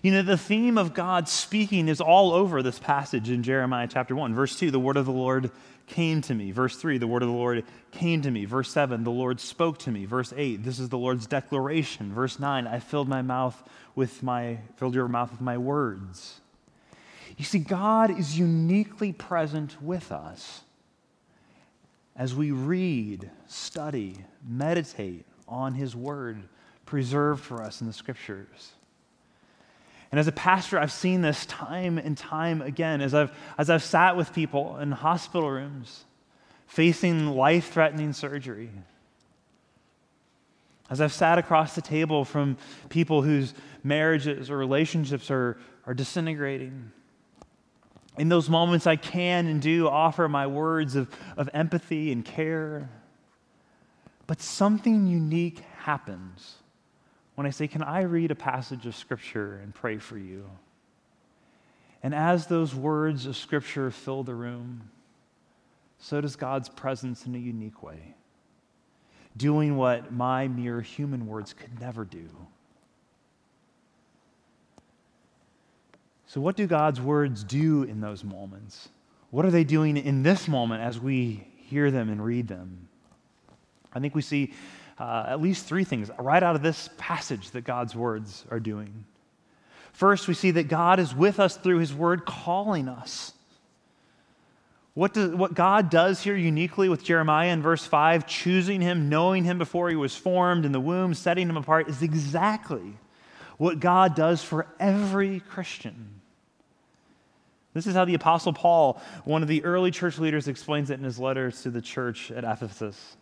You 0.01 0.11
know, 0.11 0.21
the 0.21 0.37
theme 0.37 0.77
of 0.77 0.93
God 0.93 1.29
speaking 1.29 1.87
is 1.87 2.01
all 2.01 2.33
over 2.33 2.61
this 2.61 2.77
passage 2.77 3.29
in 3.29 3.41
Jeremiah 3.41 3.87
chapter 3.89 4.17
1. 4.17 4.35
Verse 4.35 4.59
2, 4.59 4.69
the 4.69 4.81
word 4.81 4.97
of 4.97 5.05
the 5.05 5.13
Lord 5.13 5.49
came 5.87 6.21
to 6.21 6.33
me. 6.33 6.51
Verse 6.51 6.75
3, 6.75 6.97
the 6.97 7.07
word 7.07 7.21
of 7.21 7.29
the 7.29 7.35
Lord 7.35 7.63
came 7.91 8.21
to 8.21 8.31
me. 8.31 8.45
Verse 8.45 8.71
7, 8.71 9.03
the 9.03 9.11
Lord 9.11 9.39
spoke 9.39 9.77
to 9.79 9.91
me. 9.91 10.05
Verse 10.05 10.33
8, 10.35 10.63
this 10.63 10.79
is 10.79 10.89
the 10.89 10.97
Lord's 10.97 11.27
declaration. 11.27 12.13
Verse 12.13 12.39
9, 12.39 12.67
I 12.67 12.79
filled 12.79 13.07
my 13.07 13.21
mouth 13.21 13.61
with 13.95 14.23
my 14.23 14.59
filled 14.77 14.95
your 14.95 15.07
mouth 15.07 15.31
with 15.31 15.41
my 15.41 15.57
words. 15.57 16.41
You 17.37 17.45
see, 17.45 17.59
God 17.59 18.17
is 18.17 18.37
uniquely 18.37 19.11
present 19.11 19.81
with 19.81 20.11
us 20.11 20.61
as 22.15 22.33
we 22.33 22.51
read, 22.51 23.29
study, 23.47 24.17
meditate 24.47 25.25
on 25.47 25.73
his 25.73 25.95
word 25.95 26.43
preserved 26.85 27.43
for 27.43 27.61
us 27.61 27.81
in 27.81 27.87
the 27.87 27.93
scriptures. 27.93 28.71
And 30.11 30.19
as 30.19 30.27
a 30.27 30.31
pastor, 30.31 30.79
I've 30.79 30.91
seen 30.91 31.21
this 31.21 31.45
time 31.45 31.97
and 31.97 32.17
time 32.17 32.61
again 32.61 33.01
as 33.01 33.13
I've, 33.13 33.31
as 33.57 33.69
I've 33.69 33.83
sat 33.83 34.15
with 34.15 34.33
people 34.33 34.77
in 34.77 34.91
hospital 34.91 35.49
rooms 35.49 36.05
facing 36.67 37.27
life 37.27 37.71
threatening 37.71 38.13
surgery. 38.13 38.69
As 40.89 41.01
I've 41.01 41.13
sat 41.13 41.37
across 41.37 41.73
the 41.73 41.81
table 41.81 42.25
from 42.25 42.57
people 42.89 43.23
whose 43.23 43.53
marriages 43.83 44.49
or 44.51 44.57
relationships 44.57 45.31
are, 45.31 45.57
are 45.85 45.93
disintegrating. 45.93 46.91
In 48.17 48.29
those 48.29 48.49
moments, 48.49 48.87
I 48.87 48.95
can 48.95 49.47
and 49.47 49.61
do 49.61 49.87
offer 49.87 50.29
my 50.29 50.47
words 50.47 50.95
of, 50.95 51.09
of 51.37 51.49
empathy 51.53 52.11
and 52.11 52.23
care. 52.23 52.89
But 54.27 54.41
something 54.41 55.07
unique 55.07 55.59
happens 55.79 56.55
when 57.35 57.45
I 57.45 57.49
say, 57.51 57.67
Can 57.67 57.83
I 57.83 58.01
read 58.01 58.31
a 58.31 58.35
passage 58.35 58.85
of 58.85 58.95
Scripture 58.95 59.59
and 59.61 59.73
pray 59.73 59.97
for 59.97 60.17
you? 60.17 60.49
And 62.01 62.13
as 62.13 62.47
those 62.47 62.73
words 62.73 63.25
of 63.25 63.35
Scripture 63.35 63.91
fill 63.91 64.23
the 64.23 64.35
room, 64.35 64.89
so 65.99 66.21
does 66.21 66.35
God's 66.35 66.69
presence 66.69 67.25
in 67.25 67.35
a 67.35 67.39
unique 67.39 67.81
way, 67.81 68.15
doing 69.35 69.75
what 69.75 70.11
my 70.11 70.47
mere 70.47 70.81
human 70.81 71.27
words 71.27 71.53
could 71.53 71.79
never 71.79 72.05
do. 72.05 72.29
So, 76.27 76.41
what 76.41 76.55
do 76.55 76.67
God's 76.67 76.99
words 76.99 77.43
do 77.43 77.83
in 77.83 78.01
those 78.01 78.23
moments? 78.23 78.89
What 79.31 79.45
are 79.45 79.51
they 79.51 79.63
doing 79.63 79.97
in 79.97 80.23
this 80.23 80.47
moment 80.47 80.81
as 80.81 80.99
we 80.99 81.47
hear 81.57 81.91
them 81.91 82.09
and 82.09 82.23
read 82.23 82.47
them? 82.47 82.87
I 83.93 83.99
think 83.99 84.13
we 84.13 84.21
see 84.21 84.53
uh, 84.97 85.25
at 85.27 85.41
least 85.41 85.65
three 85.65 85.83
things 85.83 86.09
right 86.17 86.41
out 86.41 86.55
of 86.55 86.61
this 86.61 86.89
passage 86.97 87.51
that 87.51 87.63
God's 87.63 87.95
words 87.95 88.45
are 88.49 88.59
doing. 88.59 89.05
First, 89.93 90.27
we 90.27 90.33
see 90.33 90.51
that 90.51 90.67
God 90.67 90.99
is 90.99 91.15
with 91.15 91.39
us 91.39 91.57
through 91.57 91.79
his 91.79 91.93
word, 91.93 92.25
calling 92.25 92.87
us. 92.87 93.33
What, 94.93 95.17
what 95.17 95.53
God 95.53 95.89
does 95.89 96.21
here 96.21 96.37
uniquely 96.37 96.87
with 96.87 97.03
Jeremiah 97.03 97.49
in 97.49 97.61
verse 97.61 97.85
5, 97.85 98.25
choosing 98.25 98.79
him, 98.79 99.09
knowing 99.09 99.43
him 99.43 99.57
before 99.57 99.89
he 99.89 99.95
was 99.95 100.15
formed 100.15 100.65
in 100.65 100.71
the 100.71 100.79
womb, 100.79 101.13
setting 101.13 101.49
him 101.49 101.57
apart, 101.57 101.89
is 101.89 102.01
exactly 102.01 102.97
what 103.57 103.81
God 103.81 104.15
does 104.15 104.41
for 104.41 104.67
every 104.79 105.41
Christian. 105.41 106.21
This 107.73 107.87
is 107.87 107.93
how 107.93 108.05
the 108.05 108.13
Apostle 108.13 108.53
Paul, 108.53 109.01
one 109.25 109.41
of 109.41 109.49
the 109.49 109.65
early 109.65 109.91
church 109.91 110.17
leaders, 110.17 110.47
explains 110.47 110.89
it 110.89 110.93
in 110.93 111.03
his 111.03 111.19
letters 111.19 111.61
to 111.63 111.69
the 111.69 111.81
church 111.81 112.31
at 112.31 112.45
Ephesus. 112.45 113.17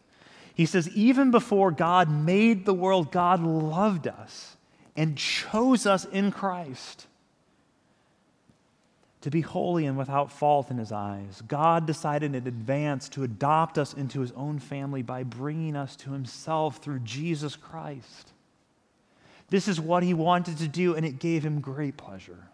He 0.53 0.65
says, 0.65 0.89
even 0.89 1.31
before 1.31 1.71
God 1.71 2.09
made 2.09 2.65
the 2.65 2.73
world, 2.73 3.11
God 3.11 3.41
loved 3.41 4.07
us 4.07 4.55
and 4.95 5.17
chose 5.17 5.85
us 5.85 6.05
in 6.05 6.31
Christ 6.31 7.07
to 9.21 9.31
be 9.31 9.41
holy 9.41 9.85
and 9.85 9.97
without 9.97 10.31
fault 10.31 10.69
in 10.69 10.77
his 10.77 10.91
eyes. 10.91 11.41
God 11.47 11.87
decided 11.87 12.35
in 12.35 12.45
advance 12.45 13.07
to 13.09 13.23
adopt 13.23 13.77
us 13.77 13.93
into 13.93 14.19
his 14.19 14.33
own 14.33 14.59
family 14.59 15.01
by 15.01 15.23
bringing 15.23 15.75
us 15.75 15.95
to 15.95 16.11
himself 16.11 16.77
through 16.77 16.99
Jesus 16.99 17.55
Christ. 17.55 18.33
This 19.49 19.67
is 19.67 19.79
what 19.79 20.03
he 20.03 20.13
wanted 20.13 20.57
to 20.57 20.67
do, 20.67 20.95
and 20.95 21.05
it 21.05 21.19
gave 21.19 21.43
him 21.43 21.61
great 21.61 21.95
pleasure. 21.95 22.49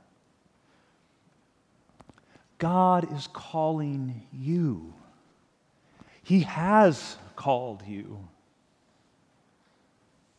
God 2.59 3.11
is 3.17 3.27
calling 3.33 4.21
you. 4.31 4.93
He 6.21 6.41
has 6.41 7.17
called 7.39 7.83
you. 7.87 8.27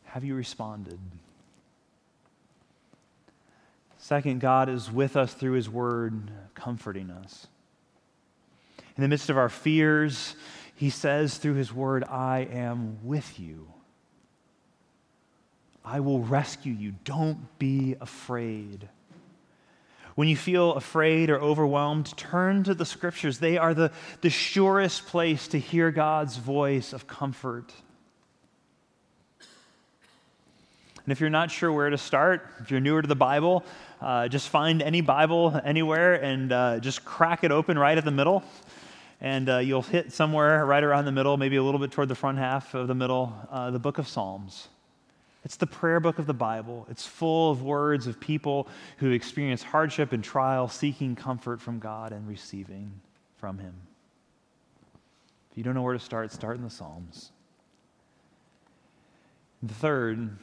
Have 0.03 0.23
you 0.23 0.35
responded? 0.35 0.99
Second, 3.97 4.39
God 4.39 4.69
is 4.69 4.91
with 4.91 5.17
us 5.17 5.33
through 5.33 5.53
His 5.53 5.67
Word, 5.67 6.29
comforting 6.53 7.09
us. 7.09 7.47
In 8.95 9.01
the 9.01 9.07
midst 9.07 9.31
of 9.31 9.37
our 9.37 9.49
fears, 9.49 10.35
He 10.75 10.91
says 10.91 11.39
through 11.39 11.55
His 11.55 11.73
Word, 11.73 12.03
I 12.03 12.47
am 12.51 12.99
with 13.03 13.39
you. 13.39 13.67
I 15.83 16.01
will 16.01 16.19
rescue 16.19 16.73
you. 16.73 16.93
Don't 17.03 17.57
be 17.57 17.95
afraid. 17.99 18.89
When 20.15 20.27
you 20.27 20.35
feel 20.35 20.73
afraid 20.73 21.29
or 21.29 21.39
overwhelmed, 21.39 22.15
turn 22.17 22.63
to 22.65 22.73
the 22.73 22.85
scriptures. 22.85 23.39
They 23.39 23.57
are 23.57 23.73
the, 23.73 23.91
the 24.21 24.29
surest 24.29 25.07
place 25.07 25.47
to 25.49 25.59
hear 25.59 25.91
God's 25.91 26.37
voice 26.37 26.93
of 26.93 27.07
comfort. 27.07 27.71
And 31.03 31.11
if 31.11 31.19
you're 31.19 31.29
not 31.29 31.49
sure 31.49 31.71
where 31.71 31.89
to 31.89 31.97
start, 31.97 32.47
if 32.59 32.69
you're 32.69 32.79
newer 32.79 33.01
to 33.01 33.07
the 33.07 33.15
Bible, 33.15 33.63
uh, 34.01 34.27
just 34.27 34.49
find 34.49 34.81
any 34.81 35.01
Bible 35.01 35.59
anywhere 35.63 36.13
and 36.13 36.51
uh, 36.51 36.79
just 36.79 37.03
crack 37.03 37.43
it 37.43 37.51
open 37.51 37.79
right 37.79 37.97
at 37.97 38.05
the 38.05 38.11
middle. 38.11 38.43
And 39.19 39.49
uh, 39.49 39.57
you'll 39.59 39.81
hit 39.81 40.13
somewhere 40.13 40.65
right 40.65 40.83
around 40.83 41.05
the 41.05 41.11
middle, 41.11 41.37
maybe 41.37 41.55
a 41.55 41.63
little 41.63 41.79
bit 41.79 41.91
toward 41.91 42.07
the 42.07 42.15
front 42.15 42.37
half 42.37 42.73
of 42.73 42.87
the 42.87 42.95
middle, 42.95 43.33
uh, 43.49 43.71
the 43.71 43.79
book 43.79 43.97
of 43.97 44.07
Psalms. 44.07 44.67
It's 45.43 45.55
the 45.55 45.67
prayer 45.67 45.99
book 45.99 46.19
of 46.19 46.27
the 46.27 46.33
Bible. 46.33 46.85
It's 46.89 47.05
full 47.05 47.51
of 47.51 47.63
words 47.63 48.05
of 48.05 48.19
people 48.19 48.67
who 48.97 49.11
experience 49.11 49.63
hardship 49.63 50.11
and 50.11 50.23
trial, 50.23 50.67
seeking 50.67 51.15
comfort 51.15 51.59
from 51.59 51.79
God 51.79 52.11
and 52.11 52.27
receiving 52.27 53.01
from 53.37 53.57
Him. 53.57 53.73
If 55.51 55.57
you 55.57 55.63
don't 55.63 55.73
know 55.73 55.81
where 55.81 55.93
to 55.93 55.99
start, 55.99 56.31
start 56.31 56.57
in 56.57 56.63
the 56.63 56.69
Psalms. 56.69 57.31
The 59.63 59.73
third, 59.73 60.37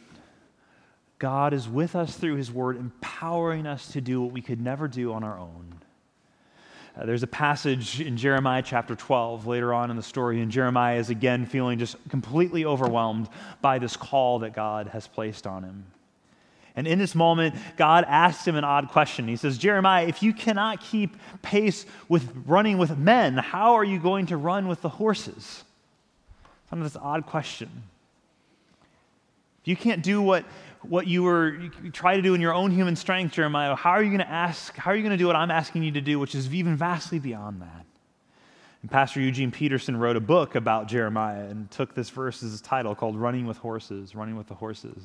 God 1.18 1.52
is 1.52 1.68
with 1.68 1.94
us 1.94 2.16
through 2.16 2.36
His 2.36 2.50
Word, 2.50 2.76
empowering 2.76 3.66
us 3.66 3.92
to 3.92 4.00
do 4.00 4.20
what 4.20 4.32
we 4.32 4.42
could 4.42 4.60
never 4.60 4.88
do 4.88 5.12
on 5.12 5.22
our 5.22 5.38
own. 5.38 5.74
Uh, 6.98 7.06
there's 7.06 7.22
a 7.22 7.28
passage 7.28 8.00
in 8.00 8.16
Jeremiah 8.16 8.62
chapter 8.62 8.96
12 8.96 9.46
later 9.46 9.72
on 9.72 9.90
in 9.90 9.96
the 9.96 10.02
story, 10.02 10.40
and 10.40 10.50
Jeremiah 10.50 10.98
is 10.98 11.10
again 11.10 11.46
feeling 11.46 11.78
just 11.78 11.96
completely 12.08 12.64
overwhelmed 12.64 13.28
by 13.60 13.78
this 13.78 13.96
call 13.96 14.40
that 14.40 14.52
God 14.52 14.88
has 14.88 15.06
placed 15.06 15.46
on 15.46 15.62
him. 15.62 15.84
And 16.74 16.86
in 16.86 16.98
this 16.98 17.14
moment, 17.14 17.54
God 17.76 18.04
asks 18.08 18.46
him 18.46 18.56
an 18.56 18.64
odd 18.64 18.88
question. 18.88 19.28
He 19.28 19.36
says, 19.36 19.58
Jeremiah, 19.58 20.06
if 20.06 20.22
you 20.22 20.32
cannot 20.32 20.80
keep 20.80 21.16
pace 21.42 21.86
with 22.08 22.28
running 22.46 22.78
with 22.78 22.96
men, 22.96 23.36
how 23.36 23.74
are 23.74 23.84
you 23.84 23.98
going 23.98 24.26
to 24.26 24.36
run 24.36 24.66
with 24.66 24.82
the 24.82 24.88
horses? 24.88 25.64
Kind 26.70 26.82
of 26.82 26.92
this 26.92 27.00
odd 27.00 27.26
question. 27.26 27.70
If 29.62 29.68
you 29.68 29.76
can't 29.76 30.02
do 30.02 30.22
what 30.22 30.44
what 30.82 31.06
you 31.06 31.24
were 31.24 31.54
you 31.82 31.90
try 31.90 32.16
to 32.16 32.22
do 32.22 32.34
in 32.34 32.40
your 32.40 32.54
own 32.54 32.70
human 32.70 32.96
strength, 32.96 33.34
Jeremiah, 33.34 33.74
how 33.74 33.90
are 33.90 34.02
you 34.02 34.10
going 34.10 34.20
to 34.20 34.28
ask, 34.28 34.76
how 34.76 34.90
are 34.90 34.96
you 34.96 35.02
going 35.02 35.12
to 35.12 35.18
do 35.18 35.26
what 35.26 35.36
I'm 35.36 35.50
asking 35.50 35.82
you 35.82 35.92
to 35.92 36.00
do, 36.00 36.18
which 36.18 36.34
is 36.34 36.52
even 36.54 36.76
vastly 36.76 37.18
beyond 37.18 37.62
that? 37.62 37.84
And 38.82 38.90
Pastor 38.90 39.20
Eugene 39.20 39.50
Peterson 39.50 39.96
wrote 39.96 40.16
a 40.16 40.20
book 40.20 40.54
about 40.54 40.86
Jeremiah 40.86 41.44
and 41.46 41.70
took 41.70 41.94
this 41.94 42.10
verse 42.10 42.42
as 42.42 42.58
a 42.58 42.62
title 42.62 42.94
called 42.94 43.16
Running 43.16 43.46
with 43.46 43.56
Horses, 43.56 44.14
Running 44.14 44.36
with 44.36 44.46
the 44.46 44.54
Horses. 44.54 45.02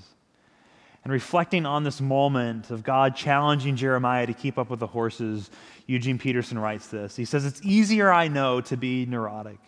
And 1.03 1.11
reflecting 1.11 1.65
on 1.65 1.83
this 1.83 1.99
moment 1.99 2.69
of 2.69 2.83
God 2.83 3.15
challenging 3.15 3.75
Jeremiah 3.75 4.25
to 4.25 4.33
keep 4.33 4.57
up 4.57 4.69
with 4.69 4.79
the 4.79 4.87
horses, 4.87 5.49
Eugene 5.85 6.17
Peterson 6.17 6.57
writes 6.57 6.87
this. 6.87 7.15
He 7.15 7.25
says, 7.25 7.45
It's 7.45 7.61
easier, 7.61 8.09
I 8.09 8.29
know, 8.29 8.61
to 8.61 8.77
be 8.77 9.05
neurotic. 9.05 9.59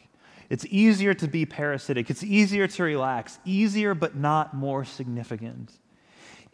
It's 0.49 0.65
easier 0.67 1.13
to 1.15 1.27
be 1.27 1.45
parasitic. 1.45 2.09
It's 2.09 2.23
easier 2.23 2.67
to 2.67 2.83
relax. 2.83 3.39
Easier, 3.43 3.93
but 3.93 4.15
not 4.15 4.53
more 4.53 4.85
significant. 4.85 5.71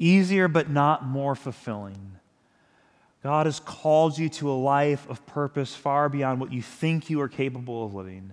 Easier, 0.02 0.48
but 0.48 0.68
not 0.68 1.06
more 1.06 1.36
fulfilling. 1.36 2.14
God 3.22 3.46
has 3.46 3.60
called 3.60 4.18
you 4.18 4.30
to 4.30 4.50
a 4.50 4.54
life 4.54 5.08
of 5.08 5.24
purpose 5.28 5.76
far 5.76 6.10
beyond 6.10 6.42
what 6.42 6.52
you 6.52 6.64
think 6.64 7.12
you 7.12 7.22
are 7.22 7.28
capable 7.28 7.86
of 7.86 7.94
living 7.94 8.32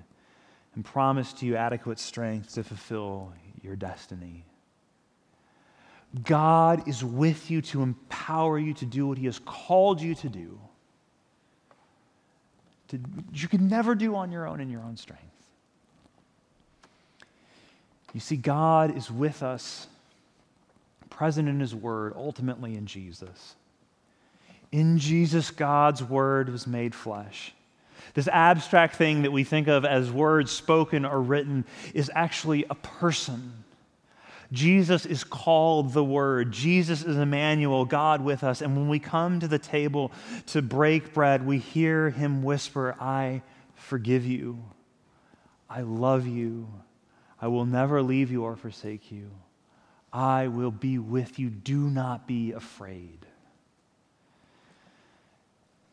and 0.75 0.83
promised 0.83 1.43
you 1.43 1.57
adequate 1.57 1.99
strength 1.99 2.55
to 2.55 2.65
fulfill 2.65 3.35
your 3.63 3.77
destiny. 3.77 4.47
God 6.25 6.89
is 6.89 7.05
with 7.05 7.51
you 7.51 7.61
to 7.61 7.83
empower 7.83 8.59
you 8.59 8.73
to 8.73 8.87
do 8.87 9.07
what 9.07 9.19
He 9.19 9.27
has 9.27 9.39
called 9.39 10.01
you 10.01 10.15
to 10.15 10.29
do. 10.31 10.59
To, 12.89 12.99
you 13.35 13.47
can 13.47 13.69
never 13.69 13.95
do 13.95 14.17
on 14.17 14.33
your 14.33 14.47
own 14.47 14.63
in 14.63 14.71
your 14.71 14.81
own 14.81 14.97
strength. 14.97 15.23
You 18.15 18.21
see, 18.21 18.37
God 18.37 18.97
is 18.97 19.11
with 19.11 19.43
us, 19.43 19.87
present 21.11 21.49
in 21.49 21.61
His 21.61 21.75
Word, 21.75 22.13
ultimately 22.17 22.77
in 22.77 22.87
Jesus. 22.87 23.57
In 24.71 24.99
Jesus, 24.99 25.51
God's 25.51 26.03
Word 26.03 26.51
was 26.51 26.67
made 26.67 26.95
flesh. 26.95 27.55
This 28.15 28.29
abstract 28.29 28.97
thing 28.97 29.23
that 29.23 29.33
we 29.33 29.45
think 29.45 29.69
of 29.69 29.85
as 29.85 30.11
words 30.11 30.51
spoken 30.51 31.05
or 31.05 31.21
written 31.21 31.65
is 31.95 32.11
actually 32.15 32.65
a 32.69 32.75
person. 32.75 33.65
Jesus 34.51 35.05
is 35.05 35.25
called 35.25 35.93
the 35.93 36.05
Word. 36.05 36.53
Jesus 36.53 37.05
is 37.05 37.17
Emmanuel, 37.17 37.85
God 37.85 38.25
with 38.25 38.43
us. 38.43 38.63
And 38.63 38.77
when 38.77 38.89
we 38.89 38.99
come 38.99 39.41
to 39.41 39.49
the 39.49 39.59
table 39.59 40.11
to 40.47 40.63
break 40.63 41.13
bread, 41.13 41.47
we 41.47 41.59
hear 41.59 42.11
him 42.11 42.43
whisper, 42.43 42.97
I 42.99 43.43
forgive 43.75 44.25
you. 44.25 44.59
I 45.69 45.83
love 45.83 46.27
you. 46.27 46.67
I 47.41 47.49
will 47.49 47.67
never 47.67 48.03
leave 48.03 48.31
you 48.31 48.45
or 48.45 48.57
forsake 48.57 49.13
you. 49.13 49.31
I 50.13 50.49
will 50.49 50.71
be 50.71 50.99
with 50.99 51.39
you. 51.39 51.51
Do 51.51 51.79
not 51.91 52.27
be 52.27 52.53
afraid. 52.53 53.27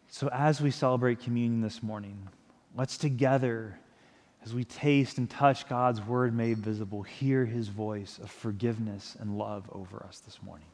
So, 0.08 0.30
as 0.30 0.62
we 0.62 0.72
celebrate 0.72 1.20
communion 1.20 1.62
this 1.62 1.84
morning, 1.84 2.30
let's 2.76 2.98
together, 2.98 3.78
as 4.46 4.54
we 4.54 4.64
taste 4.64 5.18
and 5.18 5.30
touch 5.30 5.68
God's 5.68 6.02
word 6.02 6.34
made 6.34 6.60
visible, 6.60 7.04
hear 7.04 7.46
his 7.46 7.68
voice 7.68 8.18
of 8.20 8.32
forgiveness 8.32 9.18
and 9.20 9.38
love 9.38 9.70
over 9.74 10.06
us 10.08 10.20
this 10.20 10.42
morning. 10.42 10.68